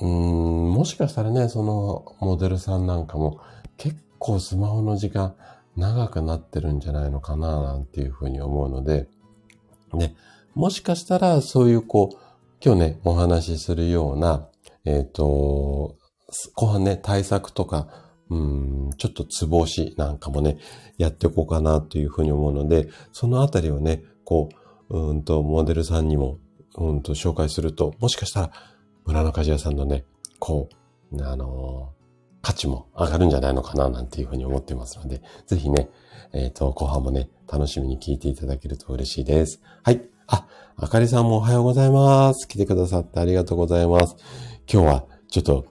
[0.01, 3.39] うん、もしかしたらね、そのモデルさんなんかも
[3.77, 5.35] 結構スマホの時間
[5.75, 9.07] 長くなってるんじゃないのかな、なんていうふうに思うので、
[9.93, 10.15] で、
[10.55, 12.17] もしかしたらそういうこう、
[12.63, 14.47] 今日ね、お話しするような、
[14.85, 15.97] えっ、ー、と、
[16.55, 17.87] 後半ね、対策とか、
[18.29, 20.57] うん、ちょっとつぼ押しなんかもね、
[20.97, 24.49] やっていこうかなというふうに思うので、そのあたりをね、こ
[24.89, 26.39] う、うんと、モデルさんにも、
[26.77, 28.51] うんと、紹介すると、もしかしたら、
[29.05, 30.05] 村の鍛冶屋さんのね、
[30.39, 30.69] こ
[31.11, 32.03] う、あのー、
[32.41, 35.89] 価値も上がるんじゃないのかな、なんていうふうに思ってますので、ぜひね、
[36.33, 39.61] えっ、ー、と、後半もね、楽しみに聞いていただけると嬉しいです。
[39.83, 40.01] はい。
[40.27, 42.47] あ、あかりさんもおはようございます。
[42.47, 44.15] 来てくださってありがとうございます。
[44.71, 45.65] 今日は、ちょっと、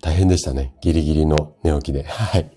[0.00, 0.74] 大変でしたね。
[0.80, 2.04] ギリギリの寝起きで。
[2.08, 2.50] はい。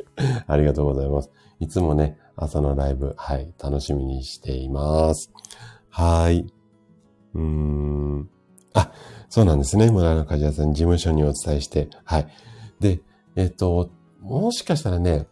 [0.47, 1.31] ありがとうございます。
[1.59, 5.31] いつもね、朝のライブ、はい、楽しみにしています。
[5.89, 6.45] はい。
[7.33, 8.29] うーん。
[8.73, 8.91] あ、
[9.31, 9.89] そうなんですね。
[9.89, 11.89] 村中梶さん、事務所にお伝えして。
[12.03, 12.27] はい。
[12.81, 12.99] で、
[13.37, 13.89] えっと、
[14.19, 15.25] もしかしたらね、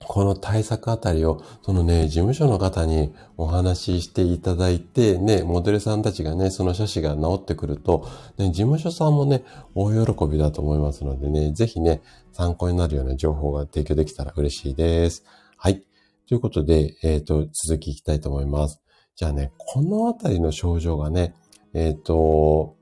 [0.00, 8.04] この対策あたりを、そのね、事務所の方にお話ししていただいて、ね、モデルさんたちがね、その写真が治ってくると、
[8.36, 9.44] ね、事務所さんもね、
[9.76, 15.24] 大喜びだと思いますのでね、ぜひね、参考になるような情報が提供できたら嬉しいです。
[15.56, 15.84] はい。
[16.26, 18.82] ということで、えっ、ー、と、続きいきたいと思います。
[19.14, 21.36] じゃあね、このあたりの症状がね、
[21.74, 22.74] えっ、ー、と、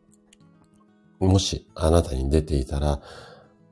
[1.21, 3.01] もしあなたに出ていたら、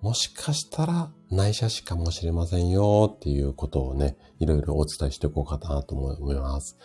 [0.00, 6.78] もしかしたら内斜視かもしれませんよっていうことをね、いろいろお伝えしていこうかなと思います。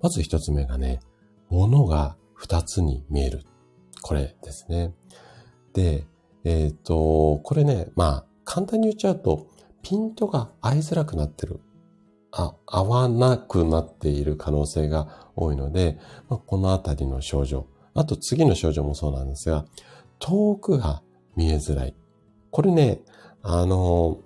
[0.00, 1.00] まず一つ目がね、
[1.50, 3.42] 物が二つに見える。
[4.02, 4.94] これですね。
[5.72, 6.06] で、
[6.44, 9.48] えっ、ー、と、これね、まあ、簡単に言っちゃうと、
[9.82, 11.60] ピントが合いづらくなってる。
[12.30, 17.66] あ、合わなくなっている可能性が多いので、まあ、このあたりの症状。
[17.94, 19.64] あと次の症状もそうなんですが、
[20.18, 21.02] 遠くが
[21.36, 21.94] 見えづらい。
[22.50, 23.00] これね、
[23.42, 24.18] あの、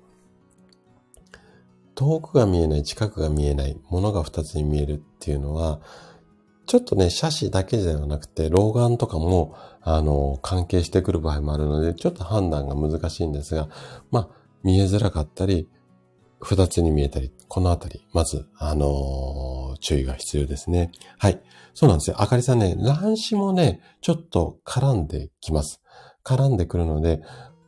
[1.95, 5.81] 遠くが見えない、近くが見えない、ものが二つに見えるっていうのは、
[6.67, 13.69] ちょっとね、写真だけではなくて、老眼とかも、あの、関係してくる場合もあるので、ちょっと判断が難しいんですが、
[14.11, 14.29] まあ、
[14.63, 15.69] 見えづらかったり、
[16.41, 20.91] 二つに見えたり、このあたり、まず、あのー、注意が必要ですね。
[21.19, 21.41] はい。
[21.75, 22.17] そうなんですよ。
[22.21, 25.82] あかりさんね、乱視もね、ちょっと絡んできます。
[26.25, 27.23] 絡んでくるので、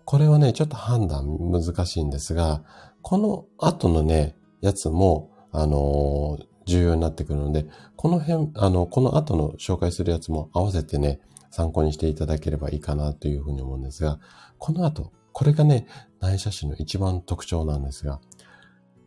[0.04, 2.62] これはね、ちょっと判断難しいんですが、
[3.02, 14.18] この後のね、やつも、あのー、重要になってくるので、この辺、あの、この後の紹介するやつも合わせてね、参考にしていただければいいかなというふうに思うんですが、
[14.58, 15.86] この後、これがね、
[16.20, 18.20] 内写真の一番特徴なんですが、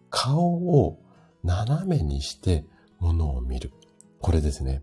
[0.09, 0.99] 顔を
[1.43, 2.65] 斜めにして
[2.99, 3.71] ものを見る。
[4.19, 4.81] これですね。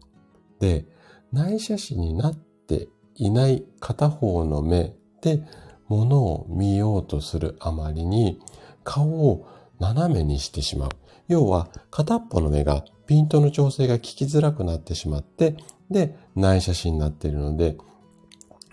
[0.61, 0.87] で、
[1.33, 5.43] 内写真になっていない片方の目で
[5.89, 8.41] ものを見ようとするあまりに
[8.83, 9.47] 顔を
[9.79, 10.91] 斜めにしてしまう。
[11.29, 15.57] 要は片っぽの目がピントの調整が効きづらくなってしまって、
[15.91, 17.77] で、内写真になっているので、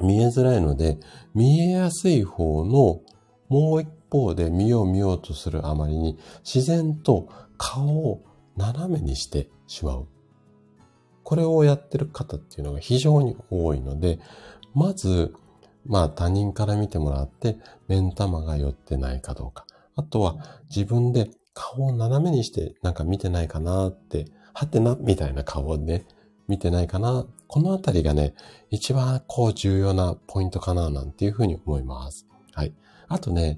[0.02, 0.98] 見えづらいので、
[1.34, 3.02] 見えやすい方の
[3.50, 8.24] もう一方で見よう見ようとするあまりに自然と顔を
[8.56, 10.08] 斜めにしてしまう。
[11.32, 14.20] これをやってる方っていうのが非常に多いので、
[14.74, 15.34] まず、
[15.86, 19.66] まあ他人から見てもらって、目ん玉が寄ってないかどうか。
[19.96, 26.06] あとは自分で顔を斜めにしてなんか見てないかなって、はてなみたいな顔でね、
[26.50, 27.26] 見てないかな。
[27.48, 28.34] このあたりがね、
[28.70, 32.28] 一番こう重要なポイントかななんていうふうに思います。
[32.52, 32.74] はい。
[33.08, 33.58] あとね、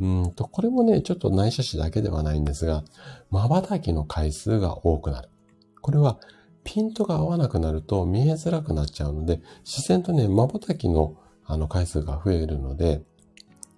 [0.00, 2.82] うんと、これもね、ちょっと内斜視だけではないんですが、
[3.30, 5.28] 瞬きの回数が多くなる。
[5.82, 6.18] これは、
[6.64, 13.02] ピントが合わなくなると見えづらくなっちゃうので、自然とね、瞬きのあの回数が増えるので、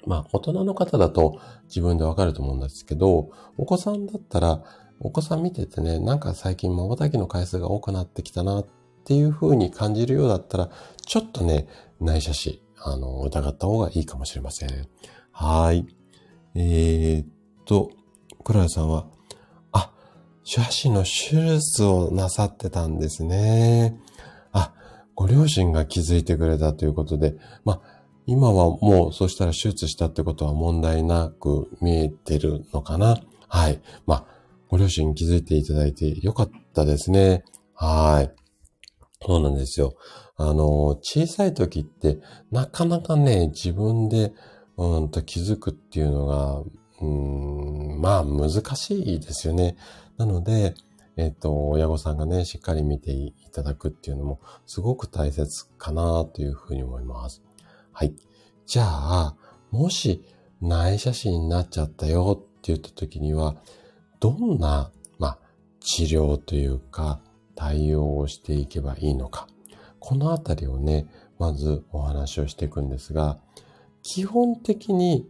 [0.06, 4.62] まあ、大人の方だと自分でわかると思うんですけど、お子さんだったら、
[5.00, 8.66] お子さん見ててね、なんか最近瞬きの回数が多くなってきたなっ
[9.04, 10.70] ていう風に感じるようだったら、
[11.06, 11.66] ちょっとね、
[12.00, 14.88] 内斜視、あの、疑った方がいいかもしれません。
[15.30, 15.86] はい。
[16.54, 17.26] えー、っ
[17.64, 17.90] と、
[18.44, 19.06] クララさんは、
[20.44, 23.98] あ、斜視の手術をなさってたんですね。
[24.52, 24.72] あ、
[25.14, 27.80] ご両親が気づいてくれたということで、まあ、
[28.26, 33.80] 今はもう、そうしたら手術したってことは問題なく見えてるのかなはい。
[34.06, 34.26] まあ、
[34.68, 37.44] ご両親気づいていただいてよかったですね。
[37.74, 38.32] はい。
[39.24, 39.94] そうなんですよ。
[40.36, 42.18] あの、小さい時って、
[42.50, 44.32] なかなかね、自分で、
[44.76, 46.62] うんと気づくっていうのが、
[47.02, 49.76] うん、まあ難しいですよね。
[50.16, 50.74] なので、
[51.16, 57.42] えっ、と、親御さんがね、しっかり見ていただくっていうのも、すごく大切かなというふうに思います。
[57.92, 58.14] はい。
[58.66, 59.36] じゃあ、
[59.70, 60.24] もし
[60.62, 63.56] 内写真になっちゃったよって言った時には、
[64.20, 65.38] どんな、まあ、
[65.80, 67.20] 治療というか、
[67.54, 69.46] 対応をしていけばいいのか。
[69.98, 71.06] このあたりをね、
[71.38, 73.38] まずお話をしていくんですが、
[74.02, 75.28] 基本的に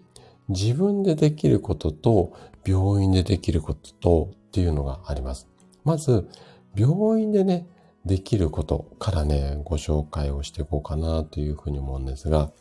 [0.48, 2.32] 自分でできることと
[2.64, 5.48] 病院でできることとっていうのがあります。
[5.82, 6.28] まず、
[6.76, 7.66] 病院でね、
[8.04, 12.52] できることからね、ご紹介をしていこうかなというふうに思うんですが、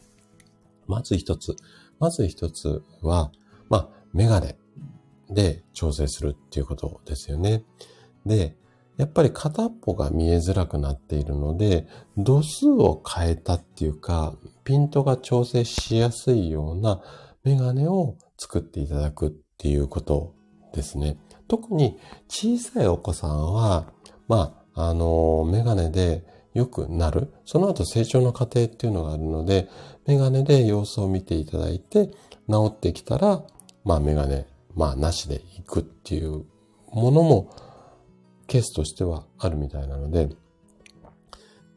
[0.88, 1.58] まず一つ。
[2.00, 3.32] まず一つは、
[3.70, 4.58] まあ、メガネ
[5.30, 7.66] で調整するっていうことですよね。
[8.26, 8.56] で、
[8.96, 17.02] やっぱり片っぽが見えづらくなっているので、度数を変えたっていうか、ピントが調整しやすいような
[17.44, 20.34] メガネを作っていただくっていうこと
[20.74, 21.18] ですね。
[21.52, 23.92] 特に小さいお子さんは、
[24.30, 27.34] まあ、あの、メガネで良くなる。
[27.44, 29.68] その後成長の過程っていうのがあるので、
[30.08, 32.08] メガネで様子を見ていただいて、
[32.50, 33.44] 治ってきたら、
[33.84, 36.46] まあメガネ、まあなしで行くっていう
[36.94, 37.54] ものも
[38.48, 40.30] ケースとしてはあるみたいなので、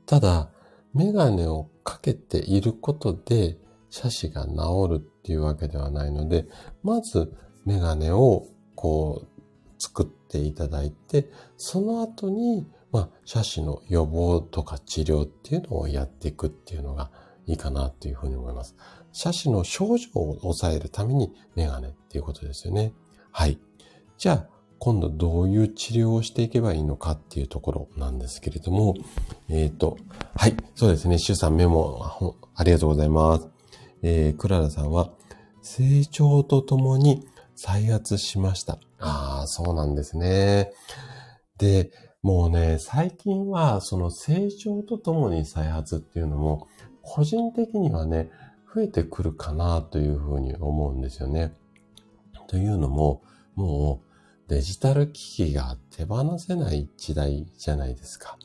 [0.06, 0.50] ただ、
[0.94, 3.58] メガネをかけていることで、
[3.92, 6.46] 斜視が治るっていうわけではないので、
[6.84, 7.32] まず
[7.64, 9.34] メガネをこう
[9.85, 17.11] 作っていただいて、その後にまあ、斜視の予防とか治療っていうのをやっていくっていうのが
[17.44, 18.77] いいかなっていうふうに思います。
[19.12, 22.92] 斜視の症状を抑えるためにメガネっていうことですよね。
[23.33, 23.59] はい。
[24.16, 28.94] じゃあ、今度どういう治療をしていけばいいのかっていうところなんですけれども、
[29.49, 29.97] えっ、ー、と、
[30.37, 33.49] はい、そうですね、シュさんメモありがとうございます。
[34.03, 35.11] えー、クララさんは、
[35.62, 38.78] 成長とともに再発しました。
[38.98, 40.72] ああ、そうなんですね。
[41.59, 41.90] で、
[42.22, 46.68] もうね、最近はその成長とともに再発っていうのも、
[47.02, 48.30] 個人的にはね、
[48.74, 51.52] 増えてくるかなというふうに思うんですよね。
[52.48, 53.22] というのも、
[53.55, 54.02] も
[54.46, 58.38] うデジタル機器が手放せない時代じゃないですか。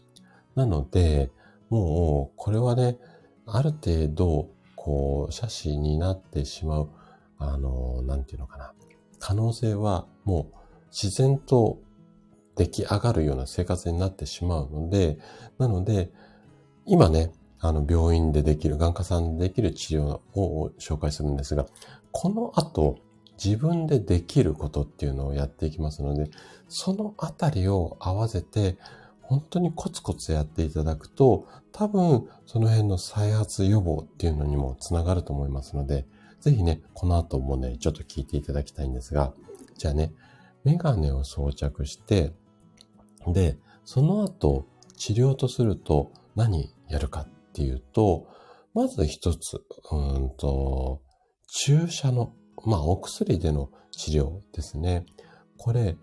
[0.56, 1.32] なので、
[1.70, 2.98] もうこれはね、
[3.46, 6.90] ある程度、こう、写真になってしまう、
[7.38, 8.74] あの、なんていうのかな。
[9.20, 10.56] 可能性はもう
[10.92, 11.80] 自然と
[12.56, 15.18] 出来上がるような生活になってしまうので、
[15.58, 16.12] なので、
[16.86, 21.68] 今ね、あの、病院でできる、眼科さんでできる治療を紹介するんですが、
[22.12, 22.98] この後、
[23.44, 26.30] 自分でできることっていうのをやっていきますので、
[26.68, 28.78] そのあたりを合わせて、
[29.22, 36.06] 本当にコツコツやっていただくと、多分その辺の再発予防っていうのにもつながると思いますので、
[36.42, 39.34] ぜひね、この後もね、ちょっと聞いていただきたいんですが、
[39.78, 40.14] じゃあね、
[40.64, 42.34] メガネを装着して、
[43.28, 44.66] で、その後、
[44.96, 48.28] 治療とすると何やるかっていうと、
[48.74, 49.62] まず一つ、
[49.92, 51.02] うんと、
[51.48, 52.34] 注射の、
[52.66, 55.06] まあ、お薬での治療ですね。
[55.58, 55.98] これ、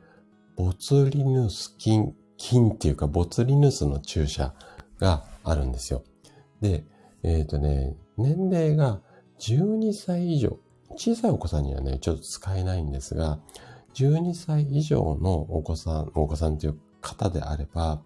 [0.57, 4.55] ボツリヌス菌、菌っていうか、ボツリヌスの注射
[4.99, 6.03] があるんですよ。
[6.61, 6.85] で、
[7.23, 9.01] えっ、ー、とね、年齢が
[9.39, 10.59] 12歳以上、
[10.97, 13.39] 小さいお子さんにはね、ちょっと使えないんですが、
[13.95, 18.03] 12歳以上のお子さん、お子さんという方であれば、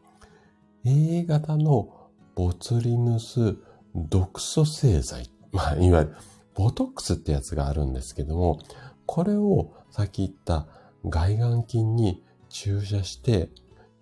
[0.84, 3.56] A 型のボツリヌス
[3.94, 6.16] 毒素製剤、まあ、いわゆる
[6.54, 8.58] ボトックスってやつがあるんですけども、
[9.06, 10.66] これをさっき言った
[11.04, 13.50] 外眼筋に注射して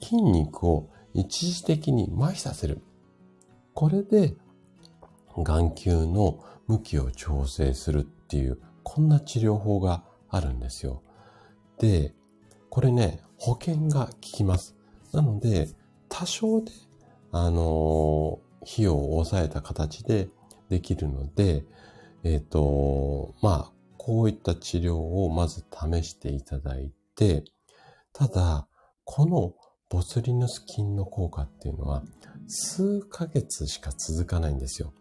[0.00, 2.82] 筋肉を一時的に麻痺させる。
[3.74, 4.34] これで
[5.42, 11.02] 眼球の向きを調整するっていう、こんな治療法があるんですよ。
[11.78, 12.14] で、
[12.70, 14.76] これね、保険が効きます。
[15.12, 15.68] なので、
[16.08, 16.72] 多少で、
[17.32, 20.28] あのー、費用を抑えた形で
[20.68, 21.64] できるので、
[22.24, 27.44] えっ、ー、と、まあ、こういった治療をまず試していただいて、
[28.12, 28.66] ただ、
[29.04, 29.54] この
[29.88, 32.02] ボツリヌス菌の効果っていうのは
[32.46, 34.92] 数ヶ月しか続かないんですよ。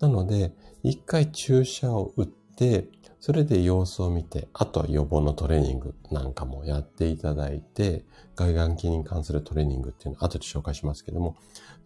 [0.00, 2.88] なので、一回注射を打って、
[3.20, 11.36] それで様子を見て、あとは予防のトレーニングなんかもやっていただいて、外眼筋に関するトレーニングっていうのを後で紹介しますけども、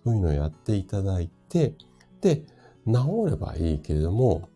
[0.04, 1.74] そういうのをやっていただいて、
[2.20, 2.46] で、
[2.86, 4.48] 治ればいいけれども、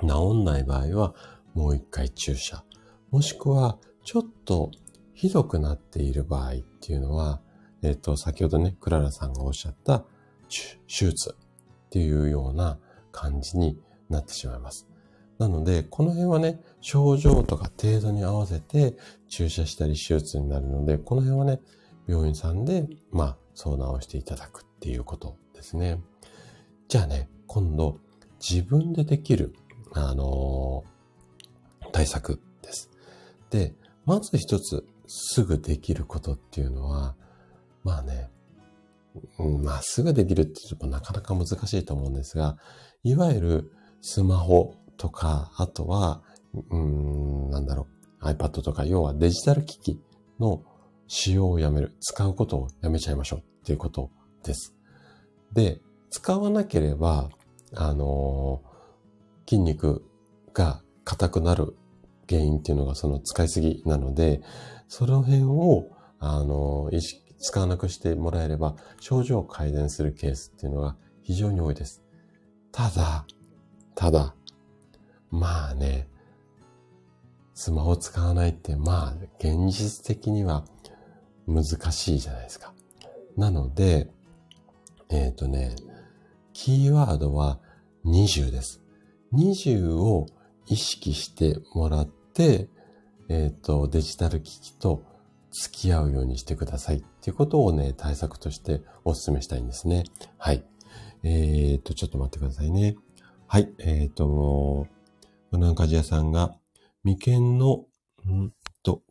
[0.00, 1.14] 治んない場合は
[1.54, 2.64] もう一回注射。
[3.10, 4.70] もしくは、ちょっと
[5.12, 7.40] ひどくなっている場合っていうのは、
[7.82, 10.04] えっ、と、先ほどね、クララさんがおっしゃった
[10.48, 11.36] 手術
[11.92, 12.78] っていうような
[13.12, 13.78] 感じに
[14.08, 14.88] なってしまいます。
[15.38, 18.96] なので、この辺はね、症状とか程度に合わせて
[19.28, 21.60] 注射したり手術になるので、この辺はね、
[22.06, 26.00] 病院さんで、まあ、相談をしていただくっていうことですね。
[26.88, 27.98] じゃあね、今度、
[28.40, 29.54] 自分でできる、
[29.92, 32.90] あのー、対策です。
[33.50, 33.74] で、
[34.06, 37.16] まず一つ、すぐできることっていうのは、
[37.84, 38.30] まあね、
[39.38, 42.56] うん、まあすぐできるって言ってもなかなか難しいと思うんですが、
[43.02, 46.22] いわゆるスマホとか、あとは、
[46.70, 47.88] うん、なんだろ
[48.20, 50.00] う、iPad とか、要はデジタル機器
[50.38, 50.62] の
[51.06, 54.10] 使用をやめる、使うことをやめちゃいましょうっていうこと
[54.44, 54.74] です。
[55.52, 57.30] で、使わなければ、
[57.74, 60.04] あのー、筋肉
[60.52, 61.74] が硬くなる
[62.28, 64.42] 原因っていうのがその使いすぎなので、
[64.88, 65.88] その辺を、
[66.18, 72.02] あのー、意識、使わなくしてもらえれば、症状を改善するケースっていうのが非常に多いです。
[72.70, 73.26] ただ、
[73.96, 74.34] ただ、
[75.30, 76.08] まあね、
[77.52, 80.64] スマホ使わないって、まあ、現実的には
[81.46, 82.72] 難しいじゃないですか。
[83.36, 84.08] なので、
[85.10, 85.74] えっ、ー、とね、
[86.52, 87.58] キーワードは
[88.04, 88.80] 20です。
[89.34, 90.26] 20を
[90.68, 92.68] 意識してもらって、
[93.28, 95.02] えっ、ー、と、デジタル機器と
[95.52, 100.04] 付き合うようにしてくださいっていうことをね、対策としてお勧めしたいんですね。
[100.38, 100.64] はい。
[101.22, 102.96] えっ、と、ちょっと待ってくださいね。
[103.46, 103.70] はい。
[103.78, 104.88] えっ、と、
[105.50, 106.54] 無難鍛冶屋さんが、
[107.04, 107.84] 眉間の、
[108.26, 109.02] んと、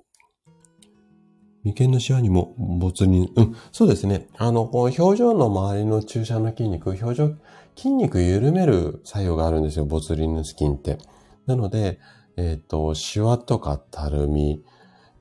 [1.63, 4.27] 眉間のシワにも没に、うん、そうですね。
[4.37, 7.35] あの、こう表情の周りの注射の筋肉、表情、
[7.75, 10.97] 筋肉緩める作用があるんですよ、ボツリヌス菌って。
[11.45, 11.99] なので、
[12.35, 14.63] えっ、ー、と、シワとかたるみ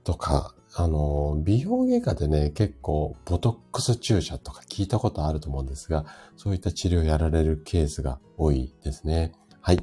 [0.04, 6.04] とか、あの、美容外科でね、結構、ボトックス注射とか聞いたことあると思うんですが、
[6.36, 9.32] そういった治療やられるケースが多いですね。
[9.60, 9.80] はい。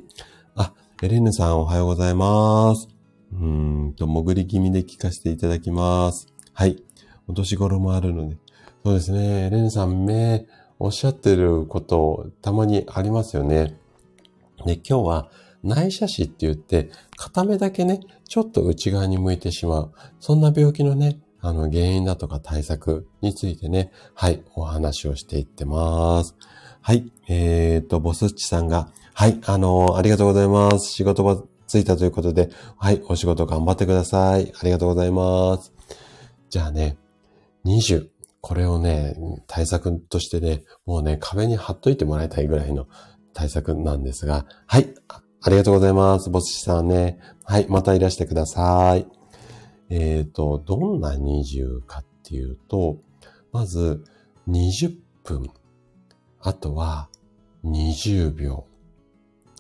[0.56, 0.74] あ、
[1.04, 2.88] エレンヌさんおはようございます。
[3.34, 6.28] うんと、潜り気味で聞かせていただきます。
[6.54, 6.82] はい。
[7.28, 8.38] お年頃もあるので。
[8.86, 9.48] そうですね。
[9.48, 10.48] エレンヌさん、目、
[10.80, 13.78] おっしゃってること、たまにありますよね。
[14.66, 15.32] で、今日は、
[15.64, 19.92] 内斜視って言って、片目だけね、ちょっと内側に向いてしまう。
[20.20, 26.36] そんな病気のね、あの、原因だとか対策についてね、はい、お話をしていってます。
[26.82, 30.92] はい、えーと、ボスッチさんが、はい、あのー、ありがとうございます。
[30.92, 34.54] 仕事場ついたということで、はい、お仕事頑張ってください。
[34.60, 35.74] ありがとうございます。
[36.50, 36.98] じゃあね、
[37.66, 38.08] 20。
[38.40, 42.88] これをね、対策としてね、もうね、壁に貼っといてもらいたいぐらいの
[43.34, 44.94] 対策なんですが、はい、
[45.42, 46.30] ありがとうございます。
[46.30, 47.20] ボスシさんね。
[47.44, 49.08] はい、またいらしてください。
[49.90, 52.98] えっ、と、どんな20かっていうと、
[53.52, 54.04] まず、
[54.50, 55.50] 20分。
[56.42, 57.10] あとは、
[57.64, 58.66] 20秒。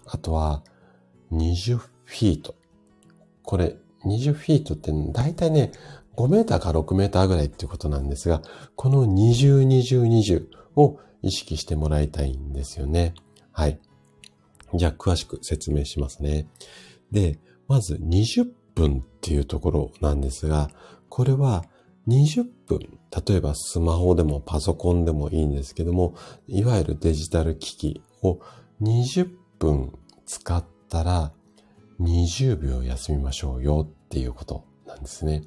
[0.05, 0.63] あとは、
[1.31, 2.55] 20フィート。
[3.43, 5.71] これ、20フィートって大体ね、
[6.15, 8.41] 5メーターか6メーターぐらいっていうことなんですが、
[8.75, 13.13] この20、20、20を意識してもらいたいんですよね。
[13.51, 13.79] はい。
[14.73, 16.47] じゃあ、詳しく説明しますね。
[17.11, 20.69] で、まず20分っていうところなんですが、
[21.09, 21.65] これは
[22.07, 22.79] 20分、
[23.27, 26.15] 例えばスマホでもパソコンでもいいんですけども、
[26.47, 28.39] いわゆるデジタル機器を
[28.81, 31.31] 20分使ったら
[31.99, 35.43] 20秒休みましょうよっていうことなんですね。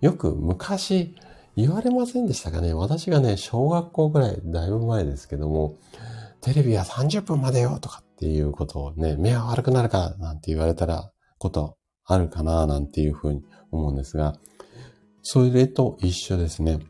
[0.00, 1.14] よく昔
[1.56, 5.76] 言われませんでしたかね私がね、小学校ぐらいだいぶ前ですけども、
[6.40, 14.34] テレビは30分までよとかっていうことをね、目が悪くなるからなんて言われたらことあるかななんていうふうに思うんですが、
[15.22, 16.80] それと一緒ですね。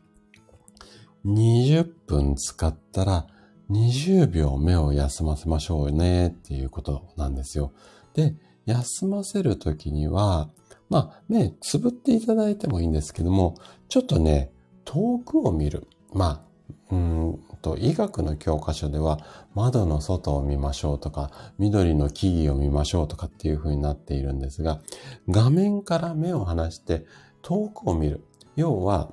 [1.25, 3.27] 20分使ったら
[3.69, 7.73] 20秒目を休ませましょうねっていうことなんですよ。
[8.15, 10.49] で、休ませるときには、
[10.89, 13.55] まあ、目つぶっていただいてもいいんですけども、
[13.87, 14.51] ちょっとね、
[14.83, 15.87] 遠くを見る。
[16.11, 16.48] まあ、
[16.91, 19.19] うんと、医学の教科書では
[19.53, 24.81] 窓の外を見ましょうとか、緑の木々を見ましょうとかっていう風になっているんですが、
[25.29, 27.05] 画面から目を離して
[27.41, 28.23] 遠くを見る。
[28.55, 29.11] 要は、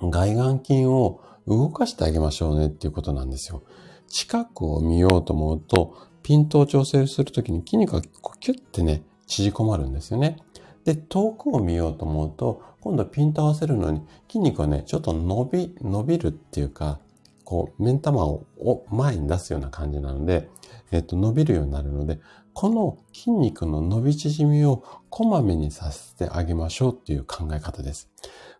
[0.00, 3.62] 外眼筋を動かしてあげましょうねっていうことなんですよ。
[4.08, 8.02] 近くを見ようと思うと、ピントを調整するときに筋肉が
[8.40, 10.36] キュッてね、縮こまるんですよね。
[10.88, 16.98] で、遠くを見ようと思うと、今度ピント合わせるのに筋肉がね、ちょっと伸び、伸びるっていうか、
[17.44, 18.46] こう、目ん玉を
[18.88, 20.48] 前に出すような感じなので、
[20.90, 22.20] えっと、伸びるようになるので、
[22.54, 28.08] この筋肉の伸び縮みをこまめにさせてあげましょうっていう考え方です。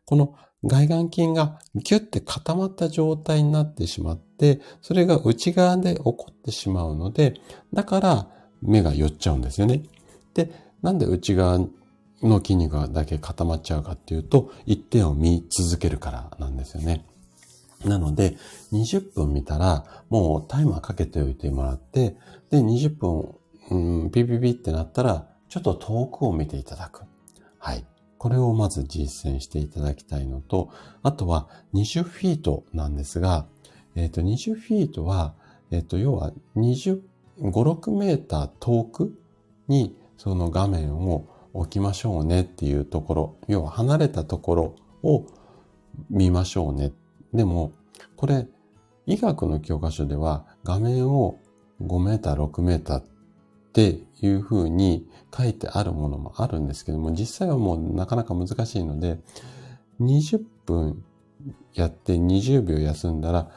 [0.05, 7.41] この外眼筋がギュッて固まった状態になってしまって、それが内側で起こってしまうので、
[7.73, 8.29] だから
[8.61, 9.83] 目が寄っちゃうんですよね。
[10.35, 11.59] で、なんで内側
[12.23, 17.05] の筋肉だけ固まっちゃうかっていうと、一点を見続けるからなんですよね。
[17.85, 18.37] なので、
[18.73, 22.17] 20分見たら、もうタイマーかけておいてもらって、
[22.51, 23.35] で、20分、
[23.71, 27.05] うん、ピピピってなったら、ちょっと遠くを見ていただく。
[27.59, 27.85] はい。
[28.19, 30.71] これをまず実践していただきたいのと、
[31.03, 33.47] あとは20フィートなんですが、
[33.95, 35.35] えっ、ー、と、20フィートは、
[35.71, 37.01] えっ、ー、と、要は20、
[37.41, 39.17] 5、6メーター遠く
[39.69, 45.27] にその画面を置きましょうねっていうところ、要は離れたところを
[46.11, 46.93] 見ましょうね。
[47.33, 47.73] でも、
[48.17, 48.47] これ、
[49.07, 51.39] 医学の教科書では画面を
[51.83, 53.05] 5メーター、6メーターっ
[53.73, 59.19] ていうふうに書いてあるものもあるんですけども、実際はもうなかなか難しいので、
[60.01, 61.05] 20分
[61.75, 63.51] やって20秒休んだら、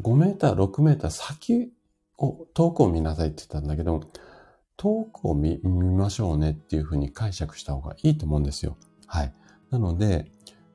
[0.00, 1.72] 5メーター、6メーター先
[2.18, 4.02] を、遠くを見なさいって言ったんだけども、
[4.76, 8.76] 遠くを見ましょうねっていうふうに解釈した方がいいと思うんですよ。
[9.06, 9.32] はい。
[9.70, 10.30] なので、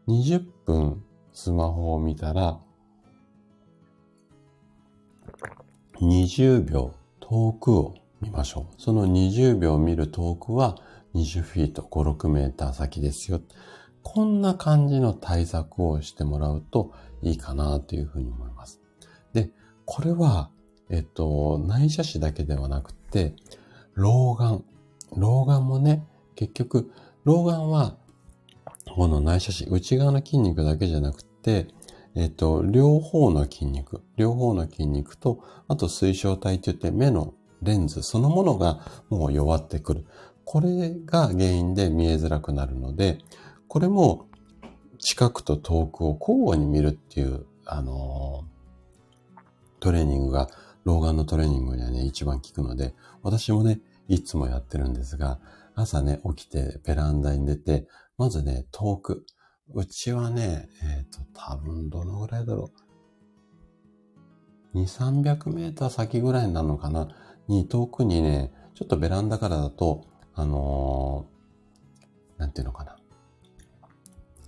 [0.08, 2.60] 20分スマホを見たら、
[6.02, 8.82] 20秒遠くを見ましょう。
[8.82, 10.78] その20秒見る遠くは
[11.14, 13.42] 20フィート、5、6メーター先ですよ。
[14.04, 16.92] こんな感じの対策をしてもらうと
[17.22, 18.82] いいかなというふうに思います。
[19.34, 19.52] で、
[19.86, 20.50] これは、
[20.90, 23.36] えっと、内斜視だけではなくて、
[24.02, 24.64] 老眼。
[25.16, 26.04] 老眼もね、
[26.36, 26.92] 結局、
[27.24, 27.98] 老眼は、
[28.96, 31.68] この内斜視、内側の筋肉だけじゃなくて、
[32.16, 40.06] えっ、と、両方の筋肉、両方の筋肉と、あと水晶体といって目のレンズそのものがもう弱ってくる。
[40.46, 43.20] これが原因で見えづらくなるので、
[43.68, 44.26] これも
[44.98, 48.46] 近くと遠くを交互に見るっていう、あの
[49.80, 50.50] トレーニングが、
[50.84, 53.80] 老眼のトレーニングにはね、一番効くので、私もね、
[54.12, 55.40] いつもやってるんですが、
[55.74, 57.88] 朝ね、起きてベランダに出て、
[58.18, 59.26] まずね、遠く。
[59.74, 62.72] うちはね、えっ、ー、と、多分どのぐらいだろ
[64.74, 64.78] う。
[64.78, 67.08] 2、300メーター先ぐらいなのかな
[67.48, 70.04] に、遠くにね、ちょっとベランダからだと、
[70.34, 72.98] あのー、なんていうのかな。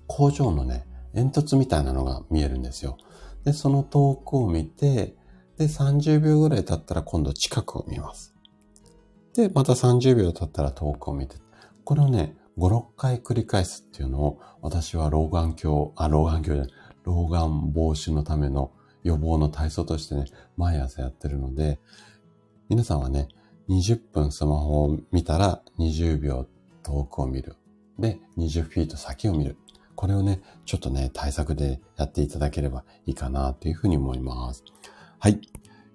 [0.07, 0.86] 工場のね、
[1.16, 2.97] 煙突みたいなのが見えるんですよ。
[3.45, 5.16] で、その遠くを見て、
[5.57, 8.33] で、30秒ぐらい経ったら今度近くを見ます。
[9.36, 11.38] で、また30秒経ったら遠くを見て。
[11.84, 16.72] これをね、5、6回繰り返すっていうのを、私は老眼鏡、あ、老眼鏡じゃない、
[17.04, 18.72] 老眼防止のための
[19.04, 20.26] 予防の体操としてね、
[20.56, 21.80] 毎朝やってるので、
[22.70, 23.28] 皆さんはね、
[23.70, 26.48] 20分スマホを見たら20秒
[26.84, 27.56] 遠くを見る。
[27.98, 29.58] で、20フィート先を見る。
[29.96, 34.64] これをね、ちょっとね、対策でやっていただければいいかなというふうに思います。
[35.20, 35.40] はい。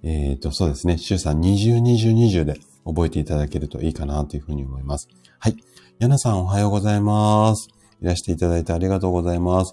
[0.02, 0.96] えっ、ー、と、そうですね。
[0.98, 5.08] 週さん20、20、20で覚えていただけるといいかなというふうに思います。
[5.38, 5.56] はい。
[5.98, 7.68] やなさんおはようございます。
[8.00, 9.72] いらしていただいてありがとうございます。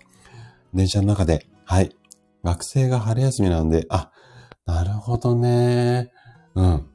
[0.74, 1.96] 電車の中で、はい。
[2.44, 4.12] 学生が春休みなんで、あ、
[4.66, 6.12] なるほどね。
[6.56, 6.86] うん。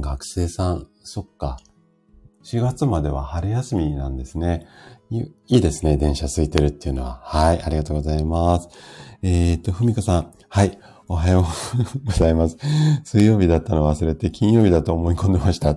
[0.00, 1.58] 学生さん、そっか。
[2.44, 4.66] 4月までは春休みなんですね。
[5.10, 5.96] いいですね。
[5.96, 7.20] 電車空いてるっていうのは。
[7.22, 7.62] はい。
[7.62, 8.68] ありがとうございます。
[9.22, 10.32] えっ、と、ふみこさん。
[10.48, 10.78] はい。
[11.10, 11.44] おはよう
[12.04, 12.58] ございます。
[13.02, 15.74] 水曜日だったの忘れて金曜日だと思い込んでました。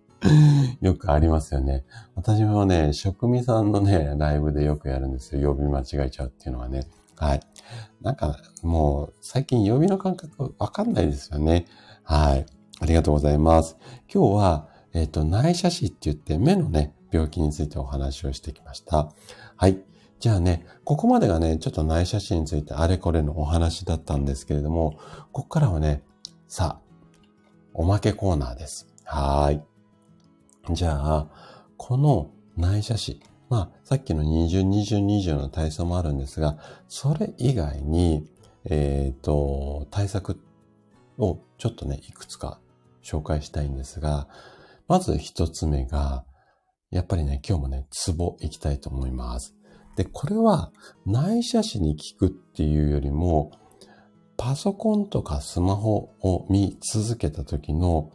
[0.80, 1.84] よくありますよね。
[2.14, 5.42] 私もね、職味さんのね、ライブでよくやるんですよ。
[5.42, 6.86] 曜日間違えちゃうっていうのはね。
[7.16, 7.40] はい。
[8.00, 11.66] なんか、もう、最近曜日の感覚わかんないですよね。
[12.02, 12.46] はい。
[12.80, 13.76] ありがとうございます。
[14.12, 19.12] 今日は、えっ、ー、と、内斜視って言って目のね、病気についてお話をしてきました。
[19.56, 19.82] はい。
[20.22, 24.92] じゃあね、ここまでがね、ちょっと内斜視についてあれこれのお話だったんですけれども、
[25.32, 26.04] ここからはね、
[26.46, 26.80] さあ、
[27.74, 28.86] おまけコーナーです。
[29.02, 29.64] はい。
[30.70, 31.26] じゃあ、
[31.76, 33.20] この内斜視。
[33.50, 36.56] まあ、さっきの20、20、20の体操もあるんですが、
[36.86, 38.30] それ以外に、
[38.66, 40.40] えっ、ー、と、対策
[41.18, 42.60] をちょっとね、いくつか
[43.02, 44.28] 紹介したいんですが、
[44.86, 46.24] まず一つ目が、
[46.92, 49.56] やっぱりね、今日もね、ツボ行きたいと思います。
[49.96, 50.72] で、これは
[51.06, 53.52] 内斜視に効くっていうよりも、
[54.36, 58.10] パソコンとかスマホを見続けた時の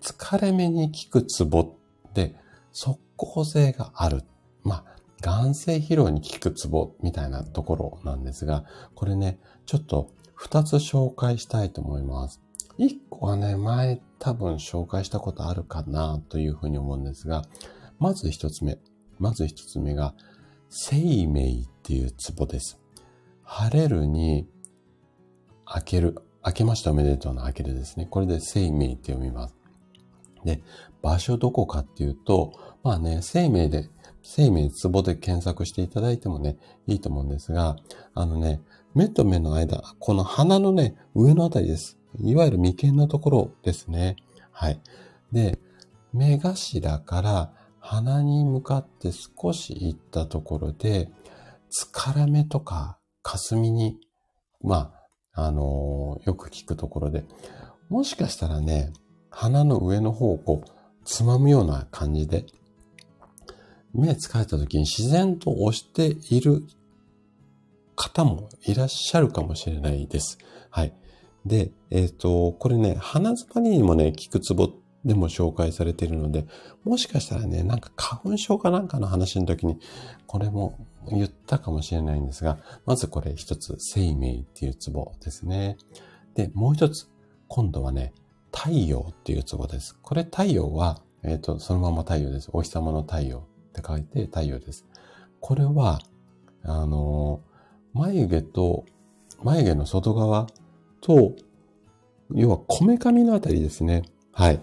[0.00, 1.76] 疲れ目に効くツボ
[2.14, 2.34] で、
[2.72, 4.22] 即効性がある。
[4.62, 4.84] まあ、
[5.20, 8.64] 眼性疲労に効くツボみたいなところなんですが、
[8.94, 12.40] これね、ちょっと二つ紹介したいと思います。
[12.78, 17.44] 一個はね、前多分紹介したことあるかなというふうに思うんですが、
[17.98, 18.78] まず一つ目。
[19.18, 20.14] まず一つ目が、
[20.70, 22.78] 生命っていうツボです。
[23.42, 24.46] 晴れるに、
[25.64, 26.16] 開ける。
[26.42, 28.06] 開けましたおめでとうの開けるですね。
[28.06, 29.56] これで生命って読みます。
[30.44, 30.62] で、
[31.02, 32.52] 場所どこかっていうと、
[32.82, 33.90] まあね、生命で、
[34.22, 36.56] 生命ツボで検索していただいてもね、
[36.86, 37.76] いいと思うんですが、
[38.14, 38.60] あのね、
[38.94, 41.98] 目と目の間、この鼻のね、上のあたりです。
[42.20, 44.16] いわゆる眉間のところですね。
[44.50, 44.80] はい。
[45.32, 45.58] で、
[46.12, 47.52] 目頭から
[47.90, 51.08] 鼻に向かって少し行ったところで、
[51.70, 53.98] 疲れ目とか霞に、
[54.62, 54.92] ま
[55.32, 57.24] あ、あのー、よく聞くところで、
[57.88, 58.92] もしかしたらね、
[59.30, 60.70] 鼻の上の方をこう、
[61.06, 62.44] つまむような感じで、
[63.94, 66.64] 目疲れた時に自然と押している
[67.96, 70.36] 方もいらっしゃるかもしれないです。
[70.68, 70.92] はい。
[71.46, 74.70] で、えっ、ー、と、これね、鼻詰まりにもね、効くツボ
[75.04, 76.46] でも紹介されているので、
[76.84, 79.78] もしかしたらね、なんか花粉症かなんかの話の時に、
[80.26, 80.78] これも
[81.10, 85.76] 言ったかもしれないんですが、まずこれ一つ、生命っていうツボですね。
[86.34, 87.08] で、もう一つ、
[87.46, 88.12] 今度はね、
[88.52, 89.96] 太陽っていうツボです。
[90.02, 92.50] これ太陽は、えっ、ー、と、そのまま太陽です。
[92.52, 93.42] お日様の太陽っ
[93.72, 94.86] て書いて太陽です。
[95.40, 96.00] これは、
[96.62, 97.40] あの、
[97.92, 98.84] 眉毛と、
[99.42, 100.46] 眉毛の外側
[101.00, 101.34] と、
[102.34, 104.02] 要はこめかみのあたりですね。
[104.32, 104.60] はい。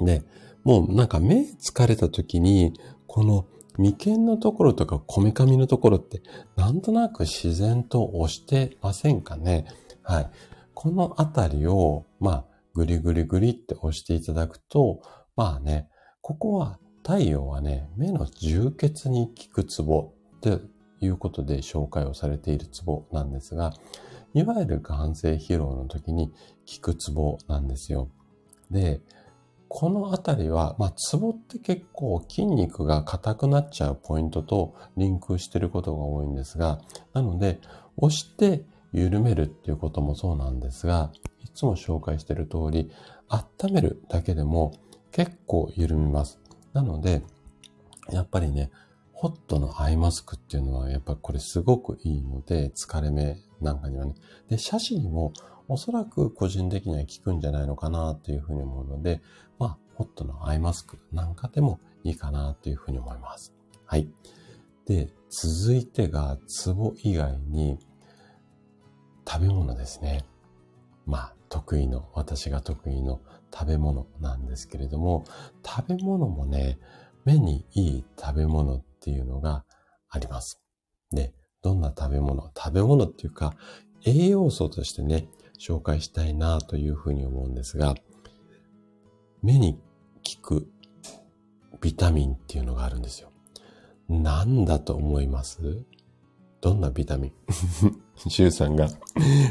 [0.00, 0.22] で、
[0.64, 2.74] もうなんか目疲れた時に、
[3.06, 6.22] この眉間のところとかこめかみのところって、
[6.56, 9.66] なんとなく自然と押してませんかね？
[10.02, 10.30] はい。
[10.74, 15.00] このあたりを、まあ、ぐりぐりぐりって押していただくと、
[15.36, 15.88] まあね、
[16.20, 20.58] ここは太陽はね、目の充血に効くツボって
[21.00, 23.72] いうことで紹介をされているツボなんですが、
[24.34, 28.08] いわゆる眼性疲労の時に効くツボなんですよ。
[28.70, 29.00] で、
[29.76, 36.80] このあたりは、まあ、ツボって結構筋肉が硬くなっちゃうポイントとリンクしてることが多いんですが、
[37.12, 37.58] なので、
[37.96, 41.10] 押して緩めるっていうこともそうなんですが、
[41.42, 42.92] いつも紹介してる通り、
[43.28, 44.78] 温めるだけでも
[45.10, 46.38] 結構緩みます。
[46.72, 47.24] なので、
[48.12, 48.70] やっぱりね、
[49.12, 54.14] ホットのアイマスクっていうのはやっぱこれすごくいいので、疲れ目なんかにはね。
[54.48, 55.32] で、写真も
[55.68, 59.20] おそらく個人的には効くんじゃないのかなというふうに思うので、
[59.58, 63.54] まあ、ホットのアイマスクなんかでもいいかなというふうに思います。
[63.86, 64.08] はい。
[64.86, 67.78] で、続いてが、ツボ以外に、
[69.26, 70.24] 食べ物ですね。
[71.06, 73.20] まあ、得意の、私が得意の
[73.52, 75.24] 食べ物なんですけれども、
[75.64, 76.78] 食べ物もね、
[77.24, 79.64] 目にいい食べ物っていうのが
[80.10, 80.60] あります。
[81.10, 81.32] で、
[81.64, 83.54] どんな食べ物食べ物っていうか、
[84.04, 87.94] 栄養素としてね、紹介したいなというふうに思うんですが、
[89.42, 89.80] 目に
[90.42, 90.68] 効く
[91.80, 93.30] ビタミンっていうのがあるんですよ。
[94.10, 95.84] なんだと思います？
[96.60, 97.32] どんなビタミン？
[98.28, 98.86] シュウさんが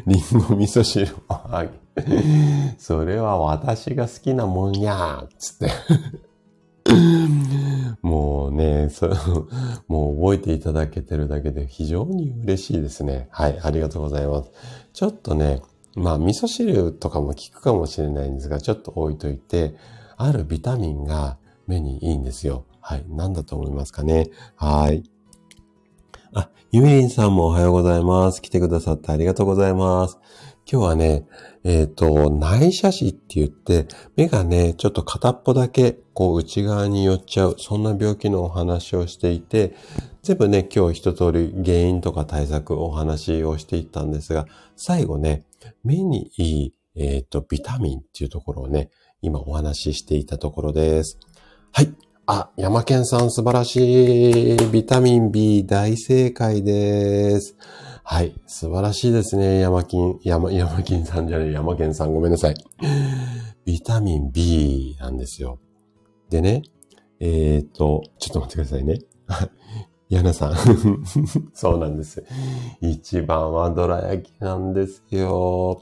[0.05, 1.19] リンゴ味噌汁を。
[1.29, 5.71] あげ、それは私が好きなもんやっつって。
[8.03, 9.07] もうね、そ
[9.87, 13.29] もう覚えていただけてるだけで非常に嬉しいですね。
[13.31, 14.51] はい、ありがとうございます。
[14.91, 15.61] ちょっとね、
[15.95, 19.75] まあ味噌汁とかも効くかもしれないんですが、ちょっと置いといて、
[20.17, 22.65] あるビタミンが目にいいんですよ。
[22.81, 24.29] はい、何だと思いますかね。
[24.57, 25.03] はい。
[26.33, 28.41] あ、ゆめりんさんもおはようございます。
[28.41, 30.17] 来てくださってありがとうございます。
[30.71, 31.27] 今日はね、
[31.63, 39.75] えっ、ー、と、内斜視って言って、目がね、ちょっと片っぽだけ、こう内側に寄っちゃう、そんな病気のお話をしていて、
[40.21, 44.45] 全部ね、今日一通り原因とか対策お話をしていったんですが、
[44.77, 45.45] 最後ね、
[45.83, 48.89] 目にいい、えっ、ー、と、ビタミンっていうところをね、
[49.21, 51.17] 今お話ししていたところです。
[51.71, 51.93] はい。
[52.25, 54.71] あ、山健さん素晴らしい。
[54.71, 57.57] ビタミン B 大正解です。
[58.05, 58.33] はい。
[58.47, 59.61] 素晴らしいですね。
[59.61, 62.55] 山金、山、山金さんじゃねえ、山健さんごめんなさい。
[63.65, 65.57] ビタミン B なんですよ。
[66.29, 66.63] でね、
[67.21, 68.99] えっ、ー、と、ちょっと待ってくださいね。
[70.09, 70.55] ヤナさん。
[71.53, 72.25] そうなんです。
[72.81, 75.81] 一番はどら焼きなんですよ。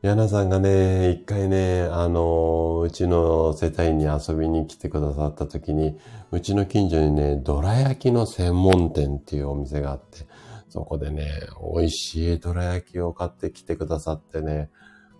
[0.00, 5.98] ヤナさんがね、一回ね、あの、うちの世帯に遊びに来てくださった時に、
[6.30, 10.27] うちの近所にね、どら焼きの専門店っていうお店があって、
[10.68, 11.28] そこでね、
[11.74, 14.70] 美味しいどら焼きを買ってきてくださってね、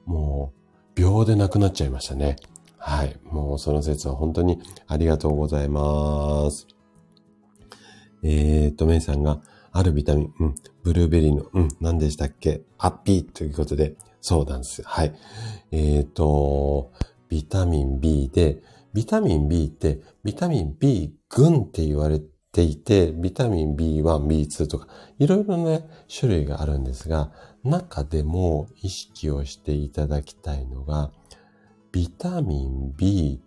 [0.05, 0.53] も
[0.97, 2.37] う、秒でなくなっちゃいましたね。
[2.77, 3.19] はい。
[3.25, 6.67] もうその説は本当にありがとうございます。
[8.23, 9.41] えーと、メイさんが、
[9.71, 12.63] あるビタミン、うん、ブルーベリーの、うん、何でしたっけ？
[12.79, 14.83] ハッピーということで、そうなんです。
[14.83, 15.15] はい。
[15.71, 16.91] えーと、
[17.29, 18.63] ビタミン B で、
[18.95, 22.21] ビタミン B って、ビタミン B 群って言われ
[22.59, 24.89] ていて、ビタミン B1、B2 とか、
[25.21, 27.31] いろいろね、種類があるんですが、
[27.63, 31.13] 中でも意識をしていただきたいのが、
[31.93, 33.39] ビタミン B2、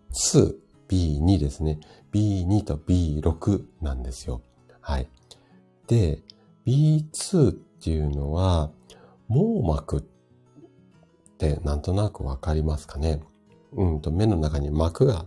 [0.87, 1.81] B2 ですね。
[2.13, 4.41] B2 と B6 なんですよ。
[4.79, 5.09] はい。
[5.87, 6.23] で、
[6.65, 8.71] B2 っていうのは、
[9.27, 10.03] 網膜っ
[11.37, 13.21] てなんとなくわかりますかね？
[13.73, 15.25] うんと、目の中に膜が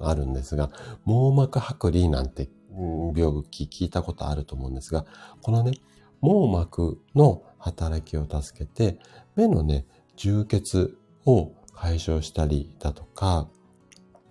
[0.00, 0.70] あるんですが、
[1.04, 5.04] 網膜剥離なんて病気聞いたことあると思うんですが、
[5.42, 5.72] このね、
[6.20, 8.98] 網膜の働きを助けて、
[9.36, 13.48] 目のね、充血を解消したりだとか、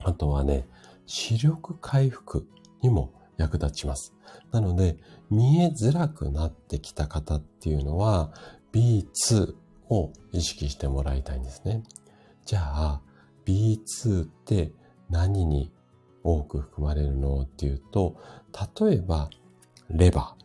[0.04, 0.68] あとはね、
[1.06, 2.48] 視力回復
[2.82, 4.14] にも役立ちます。
[4.52, 4.98] なので、
[5.30, 8.32] 見えづらくなってきた方っていうのは、
[8.72, 9.56] B2
[9.90, 11.84] を意識してもらいたいんですね。
[12.46, 13.02] じゃあ、
[13.46, 14.72] B2 って
[15.10, 15.72] 何に
[16.24, 18.16] 多く含まれるのっていうと、
[18.82, 19.30] 例えば、
[19.90, 20.44] レバー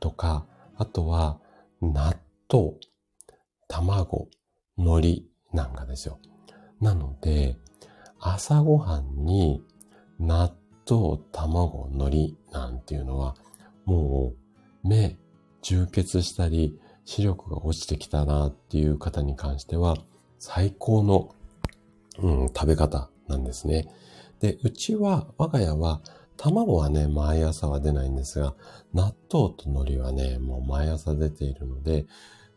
[0.00, 0.46] とか、
[0.76, 1.38] あとは、
[1.80, 2.16] 納
[2.52, 2.74] 豆、
[3.68, 4.28] 卵、
[4.76, 6.18] 海苔なんかですよ。
[6.80, 7.56] なので、
[8.20, 9.62] 朝ごはんに
[10.18, 10.52] 納
[10.88, 13.36] 豆、卵、海苔なんていうのは、
[13.84, 14.32] も
[14.84, 15.16] う目、
[15.62, 19.96] 充血したり、視力が落ちてきたなっていう方に関しては、
[20.38, 21.34] 最高の、
[22.20, 23.88] うん、食べ方なんですね。
[24.40, 26.00] で、うちは、我が家は、
[26.36, 28.54] 卵はね、毎朝は出ないんですが、
[28.94, 32.06] 納豆と海苔はね、もう毎朝出ているので、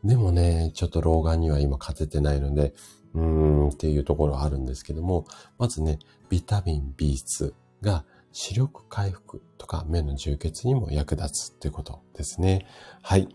[0.04, 2.74] でもね、ちょっと老眼には今勝ててないので、
[3.14, 5.26] うーんっていうところはあるんですけども、
[5.58, 12.66] まずね、ビタミン B2 が視力回復とか目の充血にも役立つっていうことですね。
[13.02, 13.28] はい。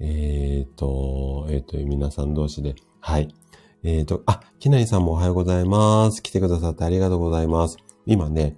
[0.00, 3.34] えっ、ー、と、えっ、ー、と、皆さん同士で、はい。
[3.82, 6.22] えっ、ー、と、あ、きなりさんもおはようございます。
[6.22, 7.89] 来てくださってありがとうございます。
[8.06, 8.56] 今ね、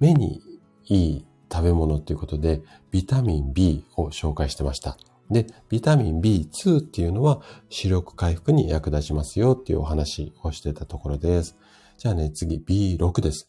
[0.00, 0.40] 目に
[0.86, 4.96] いい食べ物ということで、ビタミン B を紹介してました。
[5.30, 11.56] で、ビタミン B2 っていうのは視力回復に役立ちますよっていうお話をしてたところです。
[11.96, 13.46] じゃあね、次 B6 です。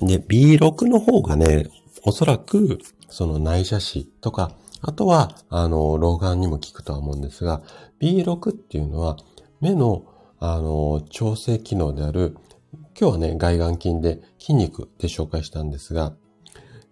[0.00, 1.68] で、B6 の方がね、
[2.04, 7.62] おそらくその内斜視とか、あとは、あの、老眼にも効くとは思うんですが、
[8.00, 9.16] B6 っていうのは
[9.60, 10.04] 目の、
[10.40, 12.36] あの、調整機能である
[13.00, 16.14] 今日はね、外眼筋で筋肉で紹介したんですが、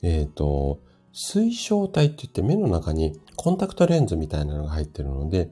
[0.02, 0.80] えっ、ー、と、
[1.12, 5.50] 水晶体って言って目の中にコンタクトレンズみたいなのが入ってるので、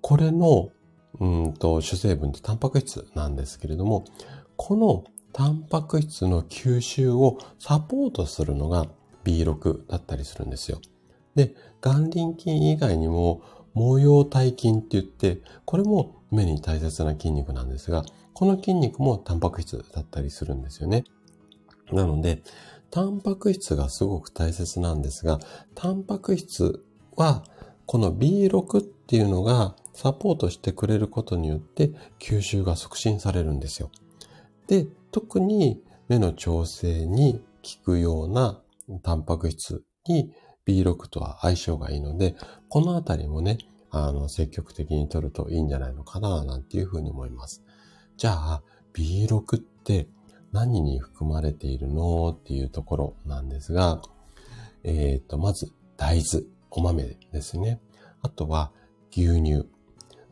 [0.00, 0.70] これの、
[1.18, 4.04] うんと、主成分ってタンパク質なんですけれども、
[4.56, 8.86] このタンパク質の吸収をサポートするのが
[9.24, 10.80] B6 だったりするんですよ。
[11.34, 13.42] で、眼輪筋以外にも、
[13.74, 21.04] 毛様体筋って言って、これも目に大切な筋肉なんですが、この筋肉もタンパク質だったりするんですよね。
[21.92, 22.42] なので、
[22.90, 25.40] タンパク質がすごく大切なんですが、
[25.74, 26.84] タンパク質
[27.16, 27.44] は
[27.86, 33.90] この B6 っていうのがサポートしてくれることによって吸収が促進されるんですよ。
[34.66, 37.42] で、特に目の調整に
[37.78, 38.60] 効くような
[39.02, 40.32] タンパク質に
[40.66, 42.34] B6 とは相性がいいので、
[42.68, 43.58] このあたりもね、
[43.96, 47.62] あの、積極的に取るといいんじゃないのかな、なんていうふうに思います。
[48.16, 50.08] じゃあ、B6 って
[50.50, 54.02] 何に含まれているのっていうところなんですが、
[54.82, 57.80] えっ、ー、と、まず、大豆、お豆ですね。
[58.20, 58.72] あとは、
[59.12, 59.68] 牛乳。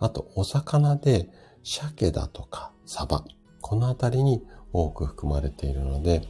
[0.01, 1.29] あと、お魚で、
[1.63, 3.25] 鮭だとか、サバ。
[3.61, 4.43] このあたりに
[4.73, 6.23] 多く含まれているので、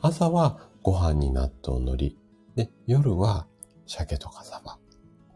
[0.00, 2.16] 朝はご飯に納豆のり。
[2.54, 3.46] で、夜は
[3.86, 4.78] 鮭とかサバ。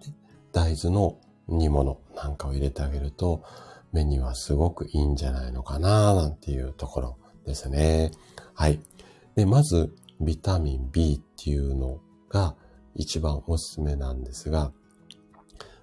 [0.01, 0.15] で、
[0.51, 1.19] 大豆の
[1.49, 3.43] 煮物なんかを入れてあげると、
[3.93, 8.11] 目にはすごくいいんじゃないのかななんていうところですね。
[8.55, 8.81] はい。
[9.35, 12.55] で、まず、ビタミン B っていうのが
[12.95, 14.73] 一番おすすめなんですが、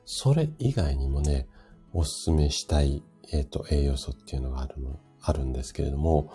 [0.06, 1.48] それ以外にもね、
[1.94, 6.32] おすすめしたい、え、ー、と、栄養素っていうのがあるの、あるんですけれども、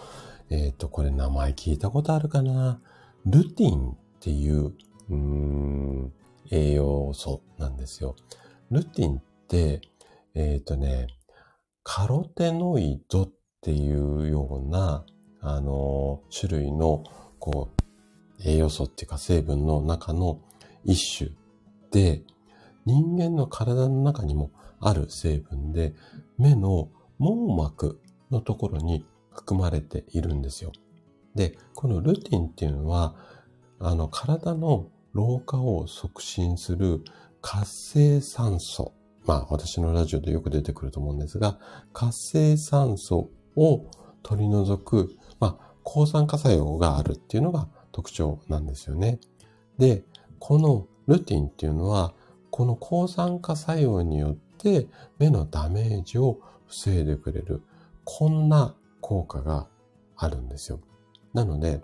[0.51, 2.81] えっ、ー、と、これ名前聞いたことあるかな？
[3.25, 6.13] ルティンっていう、うーん、
[6.51, 8.15] 栄養素なんですよ。
[8.71, 9.81] ルティンって、
[10.35, 11.09] えっ、ー、とね、
[11.83, 15.05] カロテノイドっていうような、
[15.41, 17.05] あの、種類の、
[17.39, 20.41] こう、栄養素っていうか成分の中の
[20.85, 21.31] 一種
[21.91, 22.23] で、
[22.87, 24.51] 人間の体の中にも
[24.81, 25.95] ある成分で、
[26.39, 26.89] 目の
[27.19, 28.01] 網膜
[28.31, 30.73] のところに含まれているんですよ。
[31.35, 33.15] で、このルティンっていうのは、
[33.79, 37.05] あの、体の老化を促進する
[37.45, 38.95] 活性酸素。
[39.27, 41.59] まあ、私のラジオでよく出てくると思うんですが、
[41.93, 43.85] 活性酸素を
[44.23, 49.21] 取り除く、まあ、抗酸化作用があるっていうのが特徴なんですよね。
[49.77, 50.05] で、
[50.39, 52.15] このルティンっていうのは、
[52.51, 54.89] この抗酸化作用によって
[55.19, 57.61] 目のダメージを防いでくれる、
[58.05, 59.69] こんな効果が
[60.17, 60.81] あるんですよ。
[61.35, 61.83] なので、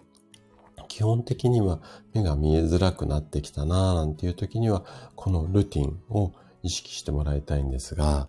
[1.01, 1.81] 基本的には
[2.13, 4.85] 目が見えづらくなってきたなぁなんていう時には、
[5.17, 8.29] このルティンを意識してもらいたいんですが、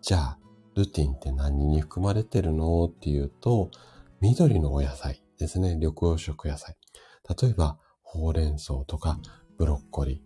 [0.00, 0.38] じゃあ、
[0.76, 3.70] ルティンって何に含まれてるのっていうと、
[4.22, 5.74] 緑のお野菜ですね。
[5.74, 6.78] 緑黄色野菜。
[7.38, 9.20] 例えば、ほうれん草とか
[9.58, 10.22] ブロッコリ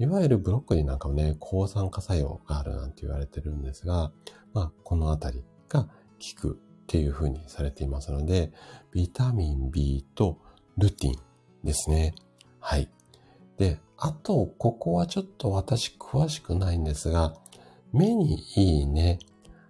[0.00, 0.04] ー。
[0.04, 4.10] いわゆるブロッコリーなんかもね、抗酸化作用があるなんて言われてるんですが、
[4.54, 5.90] まあ、このあたりが効
[6.34, 8.50] くっていう風にされていますので、
[8.90, 10.40] ビタミン B と
[10.76, 11.27] ルティン
[11.64, 12.14] ですね。
[12.60, 12.88] はい。
[13.56, 17.34] で、あと、ここはちょっと私詳しくないんですが、
[17.92, 19.18] 目にいいね、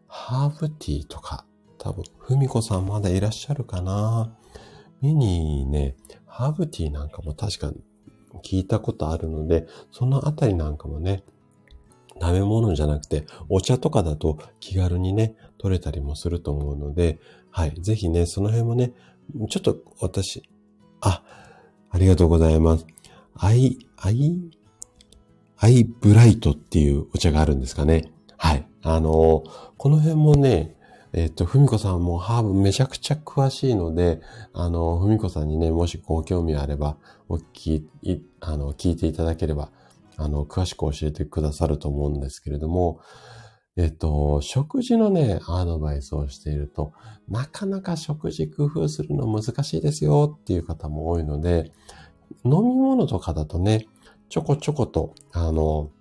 [0.06, 1.44] ハーブティーとか、
[1.78, 4.36] 多分、ふみこさんまだいらっしゃるかな
[5.00, 7.72] 目にいいね、ハーブティーなんかも確か
[8.42, 11.22] 聞いたことあるので、そのあたりなんかもね、
[12.20, 17.18] 食べ物じゃなくて、お茶とかだと気軽にね、取れたりもすると思うので、
[17.50, 17.74] はい。
[17.80, 18.92] ぜひね、その辺もね、
[19.48, 20.42] ちょっと私、
[21.90, 22.86] ありがとうございます。
[23.34, 24.50] アイ、アイ、
[25.56, 28.12] アイブライトっていうお茶があるんですかね。
[28.36, 28.66] はい。
[28.82, 29.44] あの
[29.76, 30.76] この辺もね、
[31.12, 34.20] えっ、と、ふみこさんもハーブめちゃくちゃ詳しいので、
[34.52, 36.96] あの、ふみこさんにね、もしご興味あれば、
[37.28, 39.70] お聞き、あの、聞いていただければ、
[40.16, 43.00] あの、詳しく教えてくださると思うんですけれども、
[43.78, 46.92] えっと、食事のね、アドバイスをしていると、
[47.28, 51.70] なかなか食事工夫するの難しいですよっていう方も多いので、
[52.44, 53.86] 飲み物とかだとね、
[54.28, 55.92] ちょこちょこと、あの、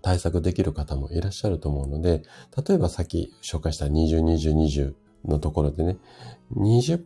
[0.00, 2.22] 対策できる方もいらっしゃると思うので、
[2.66, 4.94] 例えばさっき紹介した20、20、20
[5.26, 5.98] のところでね、
[6.56, 7.04] 20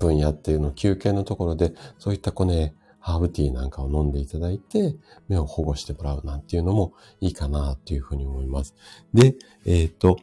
[0.00, 2.74] 分やっているの休憩のところで、そういったこね、
[3.04, 4.96] ハーブティーなんかを飲んでいただいて、
[5.28, 8.74] 目を保護してもらうなんていうのもいいかなっていうふうに思います。
[9.12, 9.34] で、
[9.66, 10.16] えっ、ー、と、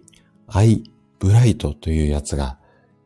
[0.48, 0.82] アイ
[1.20, 2.58] ブライトというやつが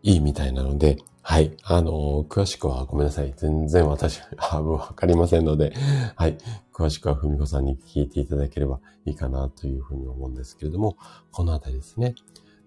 [0.01, 1.57] いいみたいなので、はい。
[1.63, 3.33] あのー、詳しくはごめんなさい。
[3.35, 5.73] 全然私、 ハーブわかりませんので、
[6.15, 6.37] はい。
[6.71, 10.95] 詳しくはふみこさんに聞いていただければいいかなというふうに思うんですけれども、
[11.33, 12.15] このあたりですね。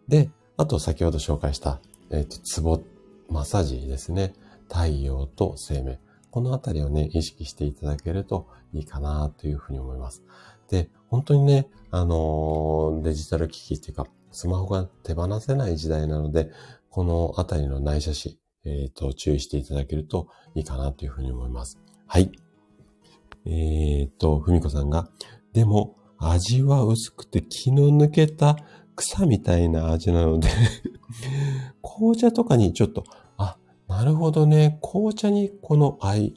[0.09, 1.81] で、あと先ほど紹介した、
[2.11, 2.83] えっ、ー、と、ツボ
[3.31, 4.35] マッサージですね。
[4.69, 5.99] 太陽と生命。
[6.39, 10.23] このあたりをね、意識していただけるといいかなというふうに思います。
[10.71, 16.53] で、本当にね、あの、デジタル機器っていうか、スマホが手放せない時代なので、
[16.91, 21.81] このあたりの内斜視、えっ、ー、と、注意していただけるといいかなというふうに思います。
[22.07, 22.31] はい。
[23.45, 25.09] えっ、ー、と、ふみこさんが、
[25.53, 28.59] でも、味は薄くて気の抜けた
[28.95, 30.49] 草みたいな味なので
[31.83, 33.03] 紅茶とかにちょっと、
[33.89, 34.79] なるほどね。
[34.83, 36.35] 紅茶にこのアイ、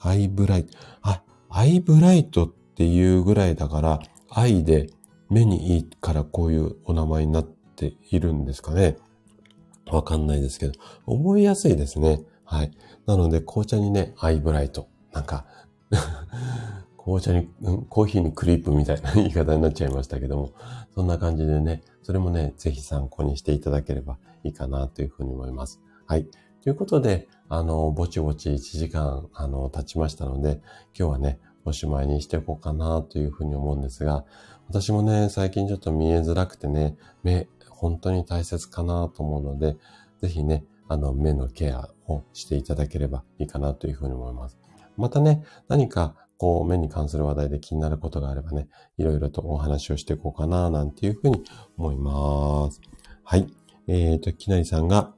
[0.00, 0.76] アイブライト。
[1.02, 4.90] あ、アイブライトっていうぐらいだから、アイで
[5.30, 8.96] 目にいいからこういうお名前になっているんですかね。
[9.86, 10.74] わかんないですけど、
[11.06, 12.24] 覚えやすいですね。
[12.44, 12.72] はい。
[13.06, 14.88] なので、紅茶にね、アイブライト。
[15.12, 15.44] なんか
[16.96, 17.48] 紅茶に、
[17.88, 20.50] コーヒーにクリップみたいな 言い方になっちゃいましたけども、
[20.94, 25.80] そんな感じでね、それもね、ぜひ参考にしていただければいいかなというふうに思います。
[26.06, 26.26] はい。
[26.62, 30.60] ということで、あの、ぼちぼち1時間、あの、経ちましたので、
[30.98, 34.24] 今日はね、おしまいにしていこうかなというふうに思うんですが、
[34.68, 39.76] 私もね、最近ちょっと見えづらくてね、目、本当に大切かなと思うので、
[40.20, 44.58] ぜひね、あの、目のケアをしていただければいいかなというふうに思います。
[44.96, 48.66] またね、何かこう、目に関する話題で気になることがあればね、
[48.98, 51.44] いろいろとお話をしていこうかな、なんていうふうに
[51.76, 52.80] 思います。
[53.22, 53.46] はい。
[53.86, 55.12] えっ、ー、と、きなりさんが、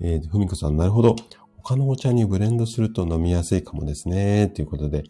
[0.00, 1.16] えー、ふみこさん、なるほど。
[1.62, 4.48] 他のお茶にブレンドすると飲みやすいかもですね。
[4.48, 5.04] ということで、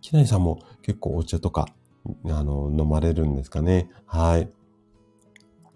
[0.00, 1.68] きなりさんも結構お茶とか、
[2.24, 3.90] あの、飲まれるんですかね。
[4.06, 4.48] はい。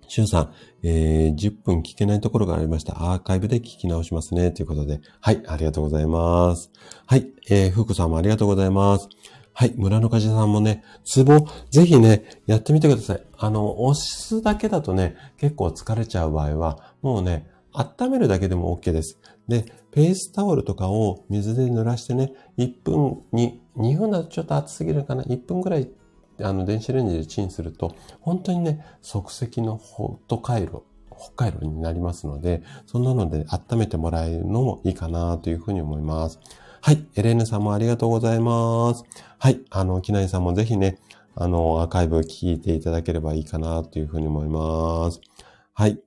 [0.08, 3.12] しゅんさん、えー、10分聞けないところがありました。
[3.12, 4.50] アーカイブで聞き直しますね。
[4.50, 5.00] ということで。
[5.20, 6.70] はい、ありがとうございます。
[7.06, 9.08] はい、えー、ふうこさんもありがとうございます。
[9.54, 13.22] はい、村のかじさんもね、ツボ、ぜひね、やってみてください。
[13.36, 19.18] あの、押すだけだとね、結構疲れちゃう場合は、もうね、温めるだけでも OK です。
[19.48, 25.88] で、ペースタオルとかを水で濡らしてね、1分に、2分だとちょっと熱すぎるかな、1分ぐらい
[26.40, 36.40] あの、電子レンジでチンすると、本当にね、即席のホット回路、北海道になりますので、そんなので温めてもらえるのもいいかなというふうに思います。
[36.80, 37.06] はい。
[37.14, 39.04] エレーヌさんもありがとうございます。
[39.38, 39.60] はい。
[39.70, 40.98] あの、キナイさんもぜひね、
[41.34, 45.20] あの、アーカイブ聞いていただければいいかなというふうに思います。
[45.74, 46.00] はい。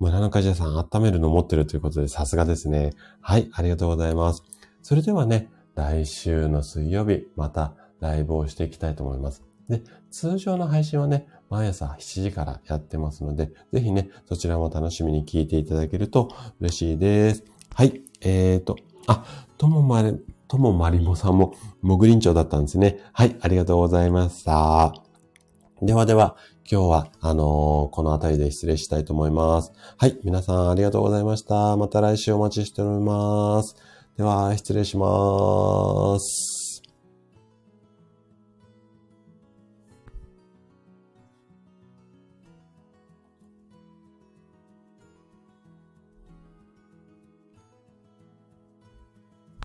[0.00, 2.92] あ、村中じさん温めるの持ってるということでさすがですね。
[3.20, 3.48] はい。
[3.52, 4.42] ありがとうございます。
[4.82, 9.42] それではね、来週の水曜日、またライブをしていきたいと思います。
[9.68, 16.30] で、通常の配信はね、毎朝7時からやってますので、ぜひね、そちらも楽しみに聞いていただけると
[16.60, 17.44] 嬉しいです。
[17.74, 18.02] はい。
[18.20, 18.76] えーと、
[19.06, 19.24] あ、
[19.58, 20.18] ともまり、
[20.48, 23.00] ともまりもさんも、もぐりんちょうだったんですね。
[23.12, 24.94] はい、ありがとうございました。
[25.82, 26.36] ではでは、
[26.68, 29.72] 今日は、あのー、この辺りで失礼したいと思います。
[29.98, 31.76] はい、皆さんありがとうございました。
[31.76, 33.76] また来週お待ちしております。
[34.16, 36.55] では、失礼します。